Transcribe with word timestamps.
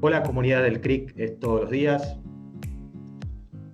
Hola 0.00 0.22
comunidad 0.22 0.62
del 0.62 0.80
CRIC, 0.80 1.18
es 1.18 1.40
todos 1.40 1.62
los 1.62 1.70
días. 1.70 2.16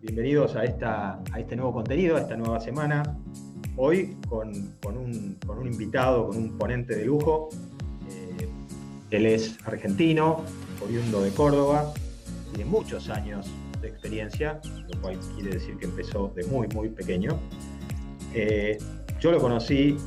Bienvenidos 0.00 0.56
a, 0.56 0.64
esta, 0.64 1.22
a 1.30 1.38
este 1.38 1.54
nuevo 1.54 1.74
contenido, 1.74 2.16
a 2.16 2.20
esta 2.20 2.34
nueva 2.34 2.60
semana. 2.60 3.02
Hoy 3.76 4.16
con, 4.26 4.48
un, 4.86 5.66
invitado, 5.66 6.28
con 6.28 6.38
un 6.38 6.56
ponente 6.56 6.96
de 6.96 7.04
lujo. 7.04 7.50
Eh, 8.10 8.48
él 9.10 9.26
es 9.26 9.58
argentino, 9.66 10.42
oriundo 10.82 11.20
de 11.20 11.30
Córdoba, 11.30 11.92
tiene 12.54 12.70
muchos 12.70 13.10
años 13.10 13.46
de 13.82 13.88
experiencia, 13.88 14.62
lo 14.94 15.02
cual 15.02 15.18
quiere 15.34 15.50
decir 15.50 15.76
que 15.76 15.84
empezó 15.84 16.32
de 16.34 16.44
muy, 16.46 16.66
muy 16.68 16.88
pequeño. 16.88 17.38
Eh, 18.32 18.78
yo 19.20 19.30
lo 19.30 19.38
conocí 19.38 19.98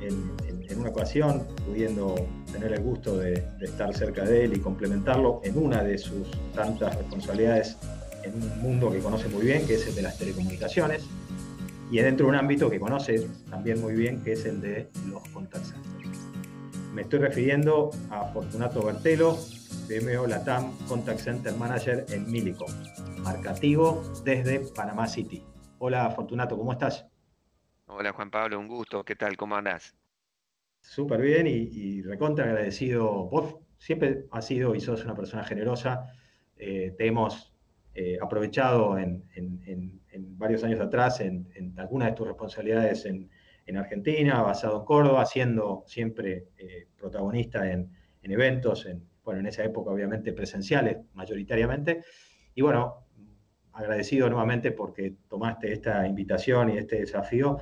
en, 0.00 0.78
una 0.78 0.88
ocasión, 0.90 1.42
pudiendo 1.66 2.14
tener 2.56 2.72
el 2.72 2.82
gusto 2.82 3.18
de, 3.18 3.44
estar 3.60 3.94
cerca 3.94 4.24
de 4.24 4.44
él 4.44 4.56
y 4.56 4.60
complementarlo 4.60 5.40
en 5.44 5.58
una 5.58 5.82
de 5.82 5.98
sus 5.98 6.30
tantas 6.54 6.96
responsabilidades 6.96 7.76
en 8.22 8.34
un 8.34 8.60
mundo 8.60 8.90
que 8.90 8.98
conoce 9.00 9.28
muy 9.28 9.44
bien, 9.44 9.66
que 9.66 9.74
es 9.74 9.86
el 9.86 9.94
de 9.94 10.02
las 10.02 10.18
telecomunicaciones, 10.18 11.06
y 11.90 11.98
dentro 11.98 12.26
de 12.26 12.30
un 12.30 12.36
ámbito 12.36 12.70
que 12.70 12.80
conoce 12.80 13.28
también 13.50 13.80
muy 13.80 13.94
bien, 13.94 14.22
que 14.22 14.32
es 14.32 14.46
el 14.46 14.60
de 14.60 14.88
los 15.08 15.22
contact 15.28 15.64
centers. 15.66 16.20
Me 16.94 17.02
estoy 17.02 17.18
refiriendo 17.18 17.90
a 18.10 18.24
Fortunato 18.32 18.82
Bertelo, 18.82 19.36
BMO 19.88 20.26
Latam 20.26 20.72
Contact 20.88 21.20
Center 21.20 21.54
Manager 21.54 22.06
en 22.08 22.30
Milicom, 22.30 22.70
marcativo 23.18 24.02
desde 24.24 24.60
Panamá 24.74 25.06
City. 25.06 25.44
Hola 25.78 26.10
Fortunato, 26.10 26.56
¿cómo 26.56 26.72
estás? 26.72 27.06
Hola 27.84 28.12
Juan 28.12 28.30
Pablo, 28.30 28.58
un 28.58 28.66
gusto. 28.66 29.04
¿Qué 29.04 29.14
tal? 29.14 29.36
¿Cómo 29.36 29.56
andás? 29.56 29.94
Súper 30.88 31.20
bien 31.20 31.46
y, 31.48 32.00
recontra 32.02 32.44
agradecido. 32.44 33.28
Vos 33.28 33.56
siempre 33.76 34.26
has 34.30 34.46
sido 34.46 34.74
y 34.74 34.80
sos 34.80 35.04
una 35.04 35.16
persona 35.16 35.44
generosa. 35.44 36.06
Eh, 36.56 36.94
te 36.96 37.08
hemos 37.08 37.52
eh, 37.92 38.18
aprovechado 38.22 38.96
en, 38.96 39.24
varios 40.38 40.62
años 40.64 40.80
atrás 40.80 41.20
en, 41.20 41.74
algunas 41.76 42.08
de 42.08 42.14
tus 42.14 42.28
responsabilidades 42.28 43.04
en, 43.04 43.28
Argentina, 43.76 44.40
basado 44.42 44.78
en 44.78 44.84
Córdoba, 44.84 45.26
siendo 45.26 45.82
siempre 45.86 46.50
eh, 46.56 46.86
protagonista 46.96 47.70
en, 47.70 47.90
eventos, 48.22 48.86
en, 48.86 49.04
bueno, 49.24 49.40
en 49.40 49.46
esa 49.46 49.64
época 49.64 49.90
obviamente 49.90 50.32
presenciales 50.32 50.98
mayoritariamente. 51.14 52.04
Y 52.54 52.62
bueno, 52.62 53.08
agradecido 53.72 54.30
nuevamente 54.30 54.70
porque 54.70 55.16
tomaste 55.28 55.72
esta 55.72 56.06
invitación 56.06 56.70
y 56.70 56.78
este 56.78 57.00
desafío. 57.00 57.58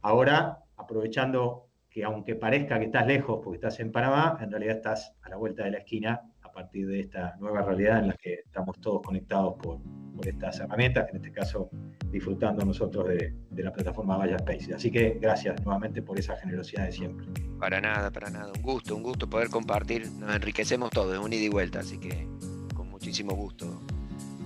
Ahora, 0.00 0.64
aprovechando 0.76 1.69
que 1.90 2.04
aunque 2.04 2.36
parezca 2.36 2.78
que 2.78 2.86
estás 2.86 3.06
lejos 3.06 3.40
porque 3.42 3.56
estás 3.56 3.80
en 3.80 3.90
Panamá, 3.90 4.38
en 4.40 4.50
realidad 4.50 4.76
estás 4.76 5.12
a 5.22 5.28
la 5.28 5.36
vuelta 5.36 5.64
de 5.64 5.72
la 5.72 5.78
esquina 5.78 6.22
a 6.42 6.52
partir 6.52 6.86
de 6.86 7.00
esta 7.00 7.36
nueva 7.40 7.62
realidad 7.62 7.98
en 7.98 8.08
la 8.08 8.14
que 8.14 8.34
estamos 8.34 8.80
todos 8.80 9.02
conectados 9.02 9.54
por, 9.62 9.78
estas 10.26 10.60
herramientas, 10.60 11.08
en 11.08 11.16
este 11.16 11.32
caso 11.32 11.70
disfrutando 12.10 12.62
nosotros 12.62 13.08
de, 13.08 13.34
la 13.62 13.72
plataforma 13.72 14.18
Vaya 14.18 14.36
Space. 14.36 14.74
Así 14.74 14.90
que 14.90 15.16
gracias 15.18 15.64
nuevamente 15.64 16.02
por 16.02 16.18
esa 16.18 16.36
generosidad 16.36 16.84
de 16.84 16.92
siempre. 16.92 17.26
Para 17.58 17.80
nada, 17.80 18.10
para 18.10 18.28
nada. 18.28 18.52
Un 18.54 18.60
gusto, 18.60 18.94
un 18.94 19.02
gusto 19.02 19.30
poder 19.30 19.48
compartir. 19.48 20.10
Nos 20.18 20.36
enriquecemos 20.36 20.90
todos, 20.90 21.14
es 21.14 21.20
un 21.20 21.32
ida 21.32 21.44
y 21.44 21.48
vuelta, 21.48 21.80
así 21.80 21.98
que 21.98 22.28
con 22.74 22.90
muchísimo 22.90 23.34
gusto 23.34 23.80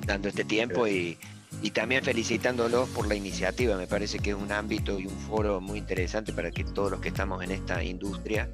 dando 0.06 0.28
este 0.28 0.44
tiempo 0.44 0.86
y 0.86 1.18
y 1.64 1.70
también 1.70 2.04
felicitándolos 2.04 2.90
por 2.90 3.08
la 3.08 3.14
iniciativa. 3.14 3.78
Me 3.78 3.86
parece 3.86 4.18
que 4.18 4.30
es 4.30 4.36
un 4.36 4.52
ámbito 4.52 5.00
y 5.00 5.06
un 5.06 5.14
foro 5.14 5.62
muy 5.62 5.78
interesante 5.78 6.30
para 6.34 6.50
que 6.50 6.62
todos 6.62 6.90
los 6.90 7.00
que 7.00 7.08
estamos 7.08 7.42
en 7.42 7.52
esta 7.52 7.82
industria 7.82 8.50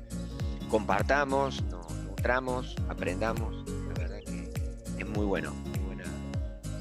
compartamos, 0.70 1.60
nos 1.64 1.92
nutramos, 2.04 2.76
aprendamos. 2.88 3.64
La 3.88 3.94
verdad 3.94 4.20
que 4.20 5.02
es 5.02 5.08
muy 5.08 5.26
bueno, 5.26 5.52
muy 5.52 5.78
buena, 5.86 6.04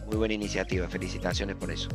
muy 0.05 0.17
buena 0.17 0.33
iniciativa. 0.36 0.88
Felicitaciones 0.88 1.55
por 1.55 1.71
eso. 1.71 1.89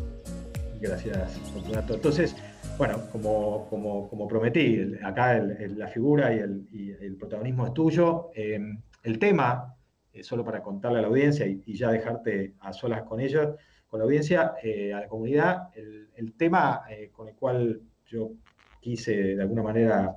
Gracias, 0.81 1.39
Fortunato. 1.53 1.95
Entonces, 1.95 2.35
bueno, 2.77 3.03
como, 3.13 3.69
como, 3.69 4.27
prometí, 4.27 4.97
acá 5.05 5.39
la 5.39 5.87
figura 5.87 6.35
y 6.35 6.41
el, 6.41 7.17
protagonismo 7.21 7.69
es 7.69 7.73
tuyo. 7.73 8.31
Eh, 8.35 8.59
el 9.05 9.19
tema, 9.21 9.77
eh, 10.13 10.25
solo 10.25 10.45
para 10.45 10.61
contarle 10.61 10.99
a 10.99 11.03
la 11.03 11.09
audiencia 11.09 11.47
y 11.47 11.73
ya 11.77 11.93
dejarte 11.93 12.55
a 12.59 12.73
solas 12.73 13.05
con 13.05 13.21
ellos, 13.21 13.55
con 13.95 14.01
la 14.01 14.07
audiencia, 14.07 14.57
eh, 14.61 14.93
a 14.93 14.99
la 15.03 15.07
comunidad. 15.07 15.69
El, 15.77 16.35
tema 16.37 16.83
eh, 16.91 17.11
con 17.13 17.29
el 17.29 17.37
cual 17.37 17.81
yo 18.05 18.33
quise 18.81 19.37
de 19.37 19.41
alguna 19.41 19.63
manera 19.63 20.17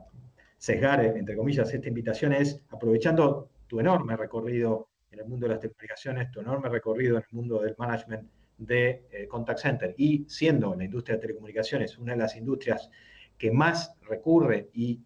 sesgar, 0.58 1.06
entre 1.06 1.38
comillas, 1.38 1.72
esta 1.72 1.88
invitación 1.88 2.34
es 2.34 2.60
aprovechando 2.72 3.52
tu 3.68 3.80
enorme 3.80 4.18
recorrido 4.18 4.90
en 5.12 5.20
el 5.20 5.26
mundo 5.28 5.46
de 5.46 5.52
las 5.52 5.60
telecomunicaciones, 5.60 6.32
tu 6.32 6.40
enorme 6.40 6.70
recorrido 6.70 7.18
en 7.18 7.24
el 7.30 7.36
mundo 7.36 7.62
del 7.62 7.76
management 7.78 8.28
de 8.58 9.06
eh, 9.12 9.28
contact 9.28 9.60
center 9.60 9.94
y 9.96 10.26
siendo 10.28 10.74
la 10.74 10.84
industria 10.84 11.18
de 11.18 11.22
telecomunicaciones 11.22 12.00
una 12.00 12.14
de 12.14 12.18
las 12.18 12.36
industrias 12.36 12.90
que 13.38 13.52
más 13.52 13.94
recurre 14.02 14.72
y 14.74 15.04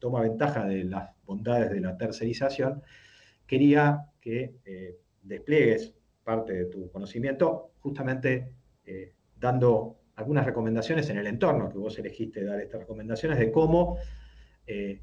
toma 0.00 0.22
ventaja 0.22 0.64
de 0.64 0.82
las 0.82 1.10
bondades 1.24 1.70
de 1.70 1.80
la 1.80 1.96
tercerización, 1.96 2.82
quería 3.46 4.06
que 4.20 4.54
despliegues 5.22 5.94
parte 6.22 6.52
de 6.52 6.64
tu 6.66 6.90
conocimiento, 6.90 7.72
justamente 7.80 8.52
eh, 8.84 9.12
dando 9.38 9.96
algunas 10.16 10.44
recomendaciones 10.46 11.08
en 11.10 11.18
el 11.18 11.26
entorno 11.26 11.68
que 11.68 11.78
vos 11.78 11.98
elegiste 11.98 12.44
dar 12.44 12.60
estas 12.60 12.80
recomendaciones 12.80 13.38
de 13.38 13.50
cómo 13.50 13.98
eh, 14.66 15.00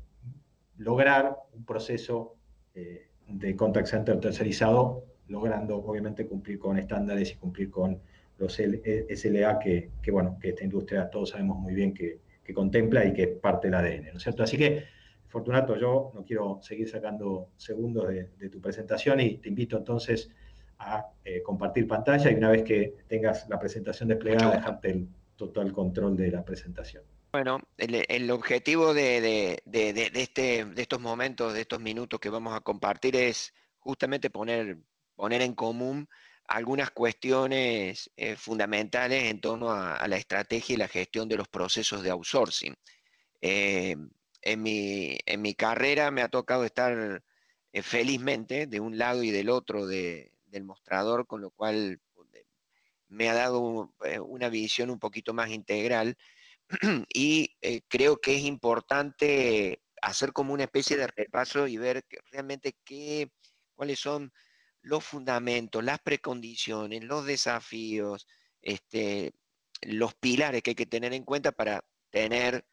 lograr 0.78 1.36
un 1.54 1.66
proceso 1.66 2.36
eh, 2.74 3.08
de 3.28 3.56
contact 3.56 3.88
center 3.88 4.20
tercerizado, 4.20 5.04
logrando 5.28 5.78
obviamente 5.78 6.26
cumplir 6.26 6.58
con 6.58 6.78
estándares 6.78 7.34
y 7.34 7.36
cumplir 7.36 7.70
con 7.70 8.00
los 8.38 8.54
SLA 8.54 9.60
que, 9.60 9.92
bueno, 10.12 10.38
que 10.40 10.50
esta 10.50 10.64
industria 10.64 11.10
todos 11.10 11.32
sabemos 11.32 11.58
muy 11.58 11.74
bien 11.74 11.94
que, 11.94 12.22
contempla 12.52 13.06
y 13.06 13.14
que 13.14 13.22
es 13.22 13.30
parte 13.38 13.68
del 13.68 13.76
ADN, 13.76 14.06
¿no 14.06 14.18
es 14.18 14.24
cierto? 14.24 14.42
Así 14.42 14.58
que, 14.58 14.84
Fortunato, 15.28 15.78
yo 15.78 16.10
no 16.16 16.26
quiero 16.26 16.58
seguir 16.64 16.90
sacando 16.90 17.50
segundos 17.58 18.08
de 18.08 18.50
tu 18.50 18.60
presentación 18.60 19.20
y 19.20 19.38
te 19.38 19.50
invito 19.50 19.78
entonces 19.78 20.32
a 20.80 21.06
eh, 21.26 21.44
compartir 21.44 21.88
pantalla 21.88 22.32
y 22.32 22.36
una 22.36 22.50
vez 22.50 22.64
que 22.64 22.96
tengas 23.08 23.48
la 23.50 23.60
presentación 23.60 24.10
desplegada, 24.10 24.56
dejarte 24.56 24.92
el 24.92 25.10
total 25.36 25.74
control 25.74 26.16
de 26.16 26.32
la 26.32 26.44
presentación. 26.44 27.04
Bueno, 27.32 27.62
el, 27.78 28.32
objetivo 28.32 28.94
de, 28.94 29.62
este, 29.66 30.66
de 30.66 30.82
estos 30.82 31.00
momentos, 31.00 31.54
de 31.54 31.62
estos 31.62 31.80
minutos 31.80 32.20
que 32.20 32.30
vamos 32.30 32.56
a 32.56 32.62
compartir 32.62 33.16
es 33.16 33.54
justamente 33.78 34.30
poner, 34.30 34.80
poner 35.16 35.42
en 35.42 35.54
común 35.54 36.08
algunas 36.48 36.90
cuestiones 36.90 38.10
eh, 38.18 38.36
fundamentales 38.36 39.26
en 39.26 39.40
torno 39.40 39.70
a, 39.70 40.08
la 40.08 40.18
estrategia 40.18 40.74
y 40.74 40.78
la 40.78 40.88
gestión 40.88 41.30
de 41.30 41.38
los 41.38 41.48
procesos 41.48 42.02
de 42.02 42.10
outsourcing. 42.10 42.76
Eh, 43.42 43.96
en, 44.42 44.62
mi, 44.64 45.20
en 45.26 45.42
mi 45.42 45.54
carrera 45.54 46.10
me 46.10 46.24
ha 46.24 46.30
tocado 46.30 46.64
estar 46.64 47.22
felizmente 47.84 48.66
de 48.66 48.80
un 48.80 48.98
lado 48.98 49.22
y 49.22 49.30
del 49.30 49.50
otro 49.50 49.86
de, 49.86 50.34
del 50.50 50.64
mostrador, 50.64 51.28
con 51.28 51.42
lo 51.42 51.52
cual 51.52 52.00
eh, 52.34 52.46
me 53.08 53.30
ha 53.30 53.34
dado 53.34 53.94
eh, 54.06 54.20
una 54.20 54.50
visión 54.50 54.90
un 54.90 55.00
poquito 55.00 55.34
más 55.34 55.50
integral 55.50 56.18
y 57.14 57.58
eh, 57.62 57.82
creo 57.88 58.18
que 58.18 58.36
es 58.36 58.44
importante 58.44 59.82
hacer 60.02 60.32
como 60.34 60.54
una 60.54 60.64
especie 60.66 60.98
de 60.98 61.08
repaso 61.08 61.68
y 61.68 61.78
ver 61.78 62.06
realmente 62.32 62.78
qué, 62.86 63.32
cuáles 63.76 64.00
son 64.00 64.32
los 64.82 65.04
fundamentos, 65.04 65.84
las 65.84 66.00
precondiciones, 66.00 67.04
los 67.04 67.26
desafíos, 67.26 68.28
este, 68.62 69.34
los 69.82 70.14
pilares 70.16 70.62
que 70.64 70.72
hay 70.72 70.76
que 70.76 70.86
tener 70.86 71.14
en 71.14 71.26
cuenta 71.26 71.52
para 71.52 71.84
tener 72.10 72.66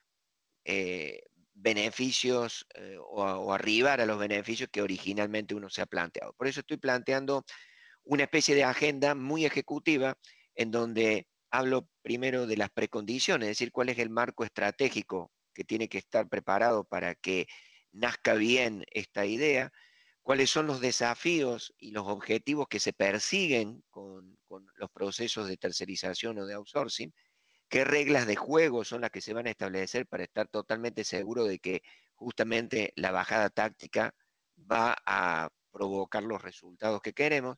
beneficios 1.55 2.67
o, 3.09 3.53
arribar 3.53 4.01
a 4.01 4.07
los 4.07 4.19
beneficios 4.19 4.69
que 4.71 4.83
originalmente 4.83 5.55
uno 5.55 5.69
se 5.69 5.83
ha 5.83 5.87
planteado. 5.87 6.33
Por 6.35 6.47
eso 6.49 6.61
estoy 6.61 6.77
planteando 6.77 7.45
una 8.07 8.23
especie 8.25 8.55
de 8.55 8.65
agenda 8.65 9.15
muy 9.15 9.45
ejecutiva 9.45 10.17
en 10.55 10.71
donde 10.71 11.27
hablo 11.51 11.89
primero 12.03 12.47
de 12.47 12.57
las 12.57 12.71
precondiciones, 12.71 13.49
es 13.49 13.59
decir, 13.59 13.73
cuál 13.73 13.89
es 13.89 13.99
el 13.99 14.11
marco 14.11 14.45
estratégico 14.45 15.33
que 15.53 15.65
tiene 15.65 15.89
que 15.89 15.99
estar 15.99 16.29
preparado 16.29 16.85
para 16.85 17.15
que 17.15 17.47
nazca 17.93 18.35
bien 18.35 18.85
esta 18.91 19.27
idea, 19.27 19.73
cuáles 20.23 20.51
son 20.51 20.67
los 20.67 20.81
desafíos 20.81 21.75
y 21.79 21.91
los 21.91 22.07
objetivos 22.07 22.69
que 22.69 22.81
se 22.81 22.93
persiguen 22.93 23.83
con, 23.91 24.39
los 24.49 24.91
procesos 24.91 25.49
de 25.49 25.57
tercerización 25.57 26.39
o 26.39 26.47
de 26.47 26.55
outsourcing, 26.55 27.13
qué 27.69 27.85
reglas 27.85 28.27
de 28.27 28.37
juego 28.37 28.85
son 28.85 29.01
las 29.01 29.11
que 29.11 29.21
se 29.21 29.35
van 29.35 29.47
a 29.47 29.51
establecer 29.51 30.07
para 30.07 30.25
estar 30.25 30.49
totalmente 30.49 31.05
seguro 31.05 31.45
de 31.45 31.59
que 31.59 31.83
justamente 32.15 32.93
la 32.97 33.11
bajada 33.11 33.51
táctica 33.51 34.15
va 34.71 34.97
a 35.07 35.49
provocar 35.73 36.23
los 36.23 36.43
resultados 36.43 37.01
que 37.03 37.13
queremos, 37.13 37.57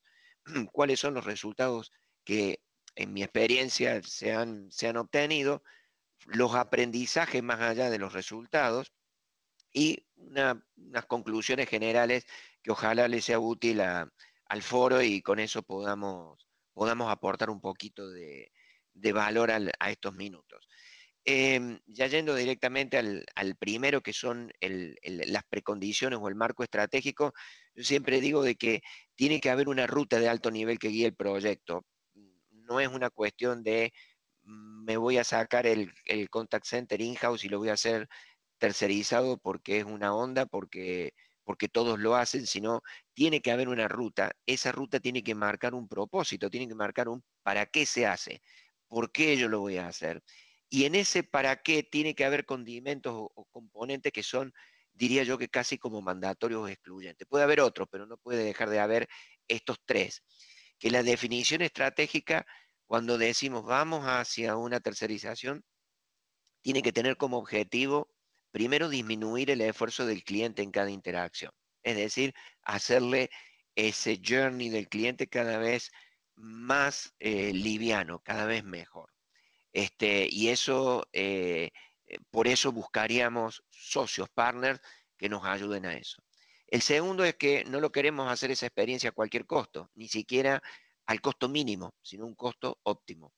cuáles 0.72 1.00
son 1.00 1.14
los 1.14 1.24
resultados 1.24 1.92
que 2.24 2.60
en 2.94 3.12
mi 3.12 3.22
experiencia 3.22 4.02
se 4.02 4.32
han, 4.32 4.70
se 4.70 4.88
han 4.88 4.96
obtenido, 4.96 5.62
los 6.26 6.54
aprendizajes 6.54 7.42
más 7.42 7.60
allá 7.60 7.90
de 7.90 7.98
los 7.98 8.12
resultados 8.12 8.92
y 9.72 10.04
una, 10.16 10.60
unas 10.76 11.06
conclusiones 11.06 11.68
generales 11.68 12.26
que 12.62 12.72
ojalá 12.72 13.06
le 13.08 13.20
sea 13.20 13.38
útil 13.38 13.80
al 13.80 14.62
foro 14.62 15.00
y 15.02 15.22
con 15.22 15.38
eso 15.38 15.62
podamos, 15.62 16.48
podamos 16.72 17.10
aportar 17.10 17.50
un 17.50 17.60
poquito 17.60 18.10
de, 18.10 18.50
valor 19.12 19.50
a 19.50 19.90
estos 19.90 20.14
minutos. 20.14 20.68
Em, 21.30 21.78
ya 21.86 22.06
yendo 22.06 22.34
directamente 22.34 22.96
al, 22.96 23.56
primero, 23.58 24.00
que 24.00 24.14
son 24.14 24.50
las 24.60 25.44
precondiciones 25.44 26.18
o 26.22 26.28
el 26.28 26.34
marco 26.34 26.62
estratégico, 26.62 27.34
yo 27.78 27.84
siempre 27.84 28.20
digo 28.20 28.42
de 28.42 28.56
que 28.56 28.82
tiene 29.14 29.40
que 29.40 29.50
haber 29.50 29.68
una 29.68 29.86
ruta 29.86 30.18
de 30.18 30.28
alto 30.28 30.50
nivel 30.50 30.80
que 30.80 30.88
guíe 30.88 31.06
el 31.06 31.14
proyecto. 31.14 31.86
No 32.50 32.80
es 32.80 32.88
una 32.88 33.08
cuestión 33.08 33.62
de 33.62 33.92
mm, 34.42 34.84
me 34.84 34.96
voy 34.96 35.16
a 35.18 35.22
sacar 35.22 35.64
el, 35.64 35.92
el 36.04 36.28
contact 36.28 36.66
center 36.66 37.00
in-house 37.00 37.44
y 37.44 37.48
lo 37.48 37.58
voy 37.58 37.68
a 37.68 37.74
hacer 37.74 38.08
tercerizado 38.58 39.38
porque 39.38 39.78
es 39.78 39.84
una 39.84 40.12
onda, 40.12 40.44
porque, 40.44 41.12
porque 41.44 41.68
todos 41.68 42.00
lo 42.00 42.16
hacen, 42.16 42.48
sino 42.48 42.82
tiene 43.14 43.40
que 43.40 43.52
haber 43.52 43.68
una 43.68 43.86
ruta. 43.86 44.32
Esa 44.44 44.72
ruta 44.72 44.98
tiene 44.98 45.22
que 45.22 45.36
marcar 45.36 45.72
un 45.72 45.86
propósito, 45.86 46.50
tiene 46.50 46.66
que 46.66 46.74
marcar 46.74 47.08
un 47.08 47.22
para 47.44 47.66
qué 47.66 47.86
se 47.86 48.06
hace, 48.06 48.42
por 48.88 49.12
qué 49.12 49.36
yo 49.36 49.48
lo 49.48 49.60
voy 49.60 49.76
a 49.76 49.86
hacer. 49.86 50.20
Y 50.68 50.84
en 50.84 50.96
ese 50.96 51.22
para 51.22 51.62
qué 51.62 51.84
tiene 51.84 52.16
que 52.16 52.24
haber 52.24 52.44
condimentos 52.44 53.14
o, 53.14 53.46
componentes 53.52 54.12
que 54.12 54.24
son, 54.24 54.52
diría 54.98 55.22
yo, 55.22 55.38
que 55.38 55.48
casi 55.48 55.78
como 55.78 56.02
mandatorios 56.02 56.62
o 56.62 56.68
excluyentes. 56.68 57.26
Puede 57.28 57.44
haber 57.44 57.60
otros, 57.60 57.88
pero 57.90 58.06
no 58.06 58.18
puede 58.18 58.44
dejar 58.44 58.68
de 58.68 58.80
haber 58.80 59.08
estos 59.46 59.78
tres. 59.84 60.22
Que 60.78 60.90
la 60.90 61.02
definición 61.02 61.62
estratégica, 61.62 62.46
cuando 62.86 63.16
decimos 63.16 63.64
vamos 63.64 64.04
hacia 64.04 64.56
una 64.56 64.80
tercerización, 64.80 65.64
tiene 66.62 66.82
que 66.82 66.92
tener 66.92 67.16
como 67.16 67.38
objetivo, 67.38 68.10
primero, 68.50 68.88
disminuir 68.88 69.50
el 69.50 69.60
esfuerzo 69.60 70.04
del 70.04 70.24
cliente 70.24 70.62
en 70.62 70.72
cada 70.72 70.90
interacción. 70.90 71.52
Es 71.82 71.96
decir, 71.96 72.34
hacerle 72.62 73.30
ese 73.76 74.20
journey 74.24 74.68
del 74.68 74.88
cliente 74.88 75.28
cada 75.28 75.58
vez 75.58 75.90
más 76.34 77.14
eh, 77.20 77.52
liviano, 77.52 78.20
cada 78.20 78.46
vez 78.46 78.64
mejor. 78.64 79.10
Este, 79.72 80.28
y 80.30 80.48
eso, 80.48 81.06
eh, 81.12 81.70
por 82.30 82.48
eso 82.48 82.72
buscaríamos 82.72 83.64
socios, 83.70 84.28
partners 84.30 84.80
que 85.16 85.28
nos 85.28 85.44
ayuden 85.44 85.86
a 85.86 85.94
eso. 85.94 86.22
El 86.66 86.82
segundo 86.82 87.24
es 87.24 87.34
que 87.36 87.64
no 87.64 87.80
lo 87.80 87.90
queremos 87.90 88.30
hacer 88.30 88.50
esa 88.50 88.66
experiencia 88.66 89.10
a 89.10 89.12
cualquier 89.12 89.46
costo, 89.46 89.90
ni 89.94 90.08
siquiera 90.08 90.62
al 91.06 91.20
costo 91.20 91.48
mínimo, 91.48 91.94
sino 92.02 92.26
un 92.26 92.34
costo 92.34 92.78
óptimo. 92.82 93.32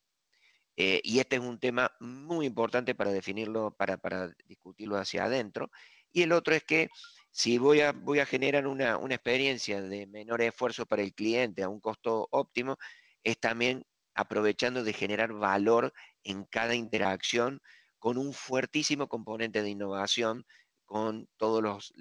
Eh, 0.77 1.01
y 1.05 1.21
este 1.21 1.37
es 1.37 1.43
un 1.43 1.59
tema 1.59 1.93
muy 2.01 2.47
importante 2.47 2.95
para 2.95 3.13
definirlo, 3.13 3.77
para, 3.77 4.35
discutirlo 4.47 4.97
hacia 4.97 5.25
adentro. 5.25 5.71
Y 6.13 6.23
el 6.23 6.33
otro 6.33 6.55
es 6.55 6.65
que 6.65 6.89
si 7.31 7.59
voy 7.59 7.81
a, 7.83 7.93
voy 7.93 8.19
a 8.19 8.27
generar 8.27 8.67
una, 8.67 8.97
una, 8.97 9.15
experiencia 9.15 9.81
de 9.81 10.07
menor 10.07 10.43
esfuerzo 10.43 10.87
para 10.87 11.03
el 11.03 11.15
cliente 11.15 11.63
a 11.63 11.69
un 11.69 11.81
costo 11.81 12.27
óptimo, 12.33 12.77
es 13.23 13.39
también 13.39 13.85
aprovechando 14.15 14.83
de 14.83 14.93
generar 14.93 15.33
valor 15.33 15.93
en 16.25 16.45
cada 16.45 16.75
interacción 16.75 17.61
con 18.01 18.19
un 18.19 18.33
fuertísimo 18.33 19.09
componente 19.09 19.63
de 19.63 19.71
innovación, 19.71 20.45
con 20.87 21.29
todos 21.37 21.63
los, 21.63 21.93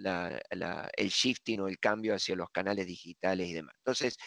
el 0.98 1.10
shifting 1.10 1.60
o 1.60 1.68
el 1.68 1.78
cambio 1.78 2.16
hacia 2.16 2.36
los 2.36 2.50
canales 2.50 2.88
digitales 2.88 3.48
y 3.48 3.54
demás. 3.54 3.76
Entonces, 3.78 4.18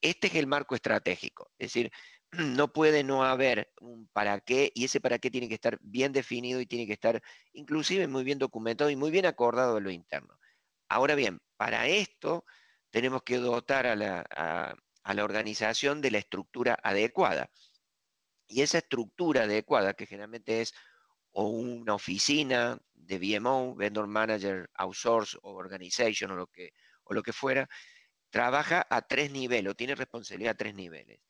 este 0.00 0.26
es 0.26 0.34
el 0.34 0.48
marco 0.48 0.74
estratégico, 0.74 1.52
es 1.58 1.68
decir, 1.68 1.92
no 2.32 2.72
puede 2.72 3.04
no 3.04 3.24
haber 3.24 3.70
un 3.80 4.08
para 4.12 4.40
qué 4.40 4.72
y 4.74 4.86
ese 4.86 5.00
para 5.00 5.18
qué 5.18 5.30
tiene 5.30 5.48
que 5.48 5.54
estar 5.54 5.78
bien 5.82 6.12
definido 6.12 6.60
y 6.60 6.66
tiene 6.66 6.86
que 6.86 6.94
estar 6.94 7.22
inclusive 7.52 8.08
muy 8.08 8.24
bien 8.24 8.38
documentado 8.38 8.90
y 8.90 8.96
muy 8.96 9.10
bien 9.10 9.26
acordado 9.26 9.76
de 9.76 9.82
lo 9.82 9.90
interno. 9.90 10.38
Ahora 10.88 11.14
bien, 11.14 11.40
para 11.56 11.86
esto 11.86 12.44
tenemos 12.90 13.22
que 13.22 13.36
dotar 13.38 13.86
a 13.86 13.94
la, 13.94 14.22
a 14.22 15.14
la 15.14 15.24
organización 15.24 16.00
de 16.00 16.10
la 16.10 16.18
estructura 16.18 16.78
adecuada. 16.82 17.50
Y 18.48 18.62
esa 18.62 18.78
estructura 18.78 19.44
adecuada, 19.44 19.94
que 19.94 20.06
generalmente 20.06 20.60
es 20.60 20.74
o 21.32 21.44
una 21.48 21.94
oficina 21.94 22.78
de 22.94 23.18
BMO, 23.18 23.74
Vendor 23.74 24.06
Manager, 24.06 24.70
Outsource 24.74 25.38
o 25.42 25.52
Organization 25.52 26.30
o 26.32 26.36
lo 26.36 26.46
que, 26.46 26.72
o 27.04 27.14
lo 27.14 27.22
que 27.22 27.32
fuera, 27.32 27.68
trabaja 28.30 28.86
a 28.88 29.02
tres 29.02 29.30
niveles 29.30 29.70
o 29.70 29.74
tiene 29.74 29.94
responsabilidad 29.94 30.52
a 30.52 30.56
tres 30.56 30.74
niveles. 30.74 31.20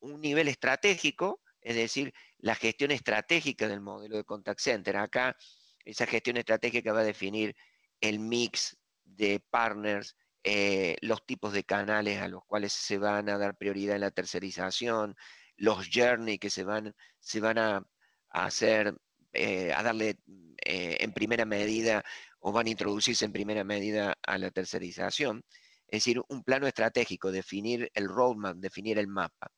Un 0.00 0.20
nivel 0.20 0.48
estratégico, 0.48 1.40
es 1.60 1.76
decir, 1.76 2.12
la 2.38 2.54
gestión 2.54 2.90
estratégica 2.90 3.68
del 3.68 3.80
modelo 3.80 4.16
de 4.16 4.24
contact 4.24 4.60
center. 4.60 4.96
Acá 4.96 5.36
esa 5.84 6.06
gestión 6.06 6.36
estratégica 6.36 6.92
va 6.92 7.00
a 7.00 7.04
definir 7.04 7.54
el 8.00 8.18
mix 8.18 8.76
de 9.04 9.40
partners, 9.50 10.16
eh, 10.44 10.96
los 11.00 11.24
tipos 11.24 11.52
de 11.52 11.64
canales 11.64 12.20
a 12.20 12.28
los 12.28 12.44
cuales 12.44 12.72
se 12.72 12.98
van 12.98 13.28
a 13.28 13.38
dar 13.38 13.56
prioridad 13.56 13.94
en 13.94 14.00
la 14.00 14.10
tercerización, 14.10 15.16
los 15.56 15.88
journey 15.92 16.38
que 16.38 16.50
se 16.50 16.64
van, 16.64 16.94
se 17.20 17.40
van 17.40 17.58
a, 17.58 17.86
hacer, 18.30 18.94
eh, 19.32 19.72
a 19.72 19.82
darle 19.82 20.18
eh, 20.64 20.96
en 21.00 21.12
primera 21.12 21.44
medida 21.44 22.04
o 22.40 22.52
van 22.52 22.66
a 22.66 22.70
introducirse 22.70 23.24
en 23.24 23.32
primera 23.32 23.64
medida 23.64 24.14
a 24.22 24.38
la 24.38 24.50
tercerización. 24.50 25.44
Es 25.88 26.04
decir, 26.04 26.20
un 26.28 26.42
plano 26.42 26.66
estratégico, 26.66 27.30
definir 27.30 27.90
el 27.94 28.08
roadmap, 28.08 28.56
definir 28.56 28.98
el 28.98 29.08
mapa. 29.08 29.48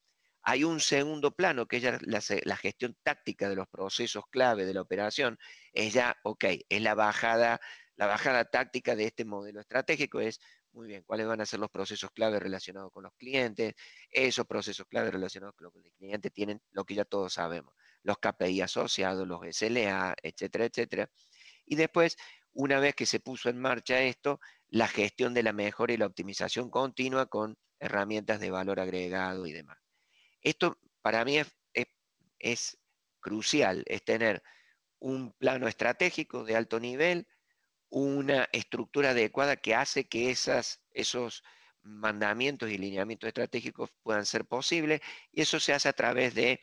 Hay 0.43 0.65
un 0.65 0.81
segundo 0.81 1.31
plano, 1.31 1.67
que 1.67 1.79
es 1.79 1.83
la, 2.03 2.21
la, 2.45 2.57
gestión 2.57 2.97
táctica 3.03 3.49
de 3.49 3.57
los 3.57 3.69
procesos 3.69 4.25
clave 4.31 4.67
de 4.67 4.75
la 4.75 4.83
operación. 4.83 5.39
Es 5.73 5.95
ya, 5.95 6.17
ok, 6.23 6.45
es 6.69 6.83
la 6.83 6.95
bajada, 6.95 7.61
la 7.97 8.07
bajada 8.07 8.45
táctica 8.45 8.95
de 8.95 9.05
este 9.05 9.25
modelo 9.25 9.61
estratégico, 9.61 10.21
es 10.21 10.41
muy 10.75 10.89
bien, 10.89 11.05
¿cuáles 11.07 11.27
van 11.27 11.41
a 11.41 11.47
ser 11.47 11.61
los 11.61 11.71
procesos 11.71 12.11
clave 12.11 12.41
relacionados 12.41 12.91
con 12.93 13.05
los 13.05 13.13
clientes? 13.15 13.75
Esos 14.11 14.45
procesos 14.47 14.87
clave 14.89 15.11
relacionados 15.11 15.55
con 15.55 15.67
los 15.67 15.95
clientes 15.97 16.33
tienen 16.33 16.61
lo 16.73 16.85
que 16.85 16.95
ya 16.97 17.05
todos 17.05 17.33
sabemos, 17.33 17.75
los 18.05 18.19
KPI 18.19 18.61
asociados, 18.61 19.27
los 19.27 19.41
SLA, 19.45 20.15
etcétera, 20.23 20.67
etcétera. 20.67 21.11
Y 21.67 21.75
después, 21.75 22.17
una 22.53 22.79
vez 22.79 22.95
que 22.95 23.07
se 23.07 23.19
puso 23.19 23.49
en 23.49 23.59
marcha 23.59 24.01
esto, 24.03 24.39
la 24.69 24.87
gestión 24.87 25.35
de 25.35 25.43
la 25.43 25.53
mejora 25.53 25.93
y 25.93 25.97
la 25.97 26.07
optimización 26.07 26.71
continua 26.71 27.27
con 27.27 27.59
herramientas 27.81 28.39
de 28.39 28.51
valor 28.53 28.79
agregado 28.79 29.47
y 29.47 29.53
demás. 29.53 29.79
Esto 30.41 30.79
para 31.03 31.25
mí 31.25 31.39
es 32.39 32.79
crucial, 33.21 33.83
es 33.87 34.05
tener 34.05 34.43
un 34.99 35.33
plano 35.33 35.67
estratégico 35.67 36.45
de 36.45 36.57
alto 36.57 36.79
nivel, 36.79 37.27
una 37.89 38.49
estructura 38.53 39.11
adecuada 39.11 39.57
que 39.57 39.75
hace 39.75 40.09
que 40.09 40.31
esos 40.31 41.43
mandamientos 41.83 42.71
y 42.71 42.79
lineamientos 42.79 43.29
estratégicos 43.29 43.91
puedan 44.03 44.27
ser 44.27 44.47
posibles 44.47 45.01
y 45.31 45.43
eso 45.43 45.61
se 45.61 45.73
hace 45.73 45.89
a 45.89 45.93
través 45.93 46.35
de 46.35 46.61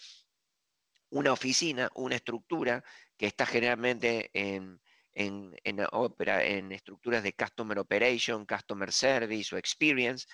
una 1.12 1.32
oficina, 1.32 1.90
una 1.94 2.16
estructura 2.16 2.84
que 3.18 3.28
está 3.28 3.46
generalmente 3.46 4.32
en, 4.34 4.82
en, 5.14 5.56
en 5.64 6.72
estructuras 6.72 7.22
de 7.24 7.34
Customer 7.34 7.78
Operation, 7.80 8.46
Customer 8.46 8.92
Service 8.92 9.54
o 9.54 9.58
Experience, 9.58 10.26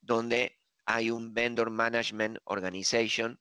donde 0.00 0.58
hay 0.84 1.10
un 1.10 1.32
Vendor 1.32 1.70
Management 1.70 2.38
Organization, 2.44 3.38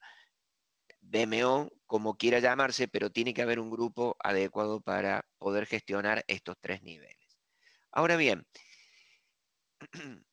BMO, 1.00 1.72
como 1.88 2.16
quiera 2.16 2.40
llamarse, 2.40 2.88
pero 2.88 3.10
tiene 3.10 3.34
que 3.34 3.42
haber 3.42 3.60
un 3.60 3.72
grupo 3.72 4.16
adecuado 4.20 4.82
para 4.82 5.26
poder 5.40 5.66
gestionar 5.66 6.24
estos 6.28 6.56
tres 6.60 6.84
niveles. 6.84 7.40
Ahora 7.92 8.16
bien, 8.18 8.46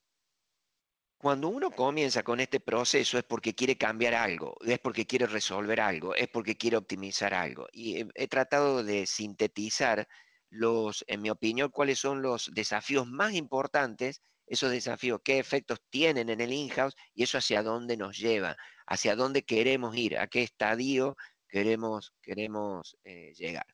cuando 1.18 1.48
uno 1.48 1.72
comienza 1.72 2.22
con 2.22 2.38
este 2.38 2.60
proceso 2.60 3.18
es 3.18 3.24
porque 3.24 3.54
quiere 3.54 3.76
cambiar 3.76 4.14
algo, 4.14 4.56
es 4.64 4.78
porque 4.78 5.04
quiere 5.04 5.26
resolver 5.26 5.80
algo, 5.80 6.14
es 6.14 6.28
porque 6.28 6.56
quiere 6.56 6.76
optimizar 6.76 7.34
algo. 7.34 7.66
Y 7.72 8.06
he, 8.14 8.28
tratado 8.28 8.84
de 8.84 9.04
sintetizar 9.04 10.06
los, 10.48 11.04
en 11.08 11.20
mi 11.20 11.30
opinión, 11.30 11.70
cuáles 11.70 11.98
son 11.98 12.22
los 12.22 12.50
desafíos 12.54 13.08
más 13.08 13.34
importantes, 13.34 14.22
esos 14.46 14.70
desafíos, 14.70 15.20
qué 15.24 15.38
efectos 15.40 15.80
tienen 15.90 16.28
en 16.30 16.40
el 16.40 16.52
in-house 16.52 16.94
y 17.14 17.24
eso 17.24 17.38
hacia 17.38 17.64
dónde 17.64 17.96
nos 17.96 18.16
lleva, 18.16 18.56
hacia 18.86 19.16
dónde 19.16 19.42
queremos 19.44 19.96
ir, 19.96 20.18
a 20.18 20.28
qué 20.28 20.42
estadio 20.42 21.16
queremos, 21.48 22.14
queremos 22.22 22.96
eh, 23.04 23.32
llegar. 23.34 23.66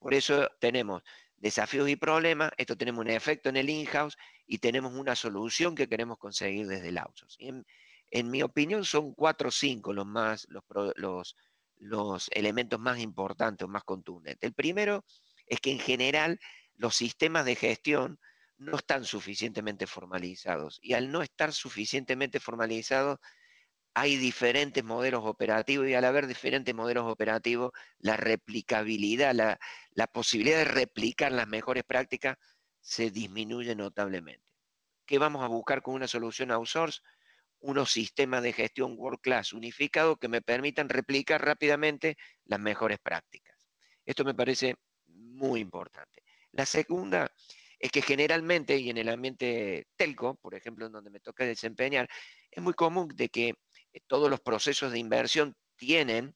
Por 0.00 0.14
eso 0.14 0.48
tenemos 0.60 1.02
desafíos 1.38 1.88
y 1.88 1.96
problemas, 1.96 2.50
esto 2.56 2.76
tenemos 2.76 3.04
un 3.04 3.10
efecto 3.10 3.48
en 3.48 3.56
el 3.56 3.70
in-house 3.70 4.16
y 4.46 4.58
tenemos 4.58 4.94
una 4.94 5.14
solución 5.14 5.74
que 5.74 5.88
queremos 5.88 6.18
conseguir 6.18 6.66
desde 6.66 6.88
el 6.88 6.98
outsourcing. 6.98 7.64
En, 8.10 8.30
mi 8.30 8.42
opinión 8.42 8.84
son 8.84 9.14
cuatro 9.14 9.48
o 9.48 9.52
cinco 9.52 9.92
los, 9.92 10.06
más, 10.06 10.48
los, 10.48 11.36
los, 11.76 12.30
elementos 12.32 12.80
más 12.80 12.98
importantes 12.98 13.64
o 13.64 13.68
más 13.68 13.84
contundentes. 13.84 14.46
El 14.48 14.54
primero 14.54 15.04
es 15.46 15.60
que 15.60 15.72
en 15.72 15.78
general 15.78 16.40
los 16.76 16.96
sistemas 16.96 17.44
de 17.44 17.54
gestión 17.54 18.18
no 18.56 18.76
están 18.76 19.04
suficientemente 19.04 19.86
formalizados 19.86 20.80
y 20.82 20.94
al 20.94 21.12
no 21.12 21.22
estar 21.22 21.52
suficientemente 21.52 22.40
formalizados 22.40 23.18
hay 24.00 24.16
diferentes 24.16 24.84
modelos 24.84 25.24
operativos 25.24 25.88
y 25.88 25.94
al 25.94 26.04
haber 26.04 26.28
diferentes 26.28 26.72
modelos 26.74 27.10
operativos, 27.10 27.72
la 27.98 28.16
replicabilidad, 28.16 29.34
la, 29.34 30.06
posibilidad 30.06 30.58
de 30.58 30.64
replicar 30.64 31.32
las 31.32 31.48
mejores 31.48 31.82
prácticas 31.82 32.36
se 32.80 33.10
disminuye 33.10 33.74
notablemente. 33.74 34.44
¿Qué 35.04 35.18
vamos 35.18 35.42
a 35.42 35.48
buscar 35.48 35.82
con 35.82 35.94
una 35.94 36.06
solución 36.06 36.52
outsource? 36.52 37.00
Unos 37.60 37.90
sistemas 37.90 38.42
de 38.42 38.52
gestión 38.52 38.94
world 38.96 39.20
class 39.20 39.52
unificados 39.52 40.16
que 40.20 40.28
me 40.28 40.42
permitan 40.42 40.88
replicar 40.88 41.44
rápidamente 41.44 42.16
las 42.44 42.60
mejores 42.60 42.98
prácticas. 43.00 43.56
Esto 44.04 44.24
me 44.24 44.34
parece 44.34 44.76
muy 45.06 45.60
importante. 45.60 46.22
La 46.52 46.66
segunda 46.66 47.28
es 47.80 47.90
que 47.90 48.02
generalmente, 48.02 48.76
y 48.76 48.90
en 48.90 48.98
el 48.98 49.08
ambiente 49.08 49.86
telco, 49.96 50.36
por 50.36 50.54
ejemplo, 50.54 50.86
en 50.86 50.92
donde 50.92 51.10
me 51.10 51.20
toca 51.20 51.44
desempeñar, 51.44 52.08
es 52.50 52.62
muy 52.62 52.74
común 52.74 53.08
de 53.14 53.28
que 53.28 53.54
todos 54.06 54.30
los 54.30 54.40
procesos 54.40 54.92
de 54.92 54.98
inversión 54.98 55.56
tienen 55.76 56.34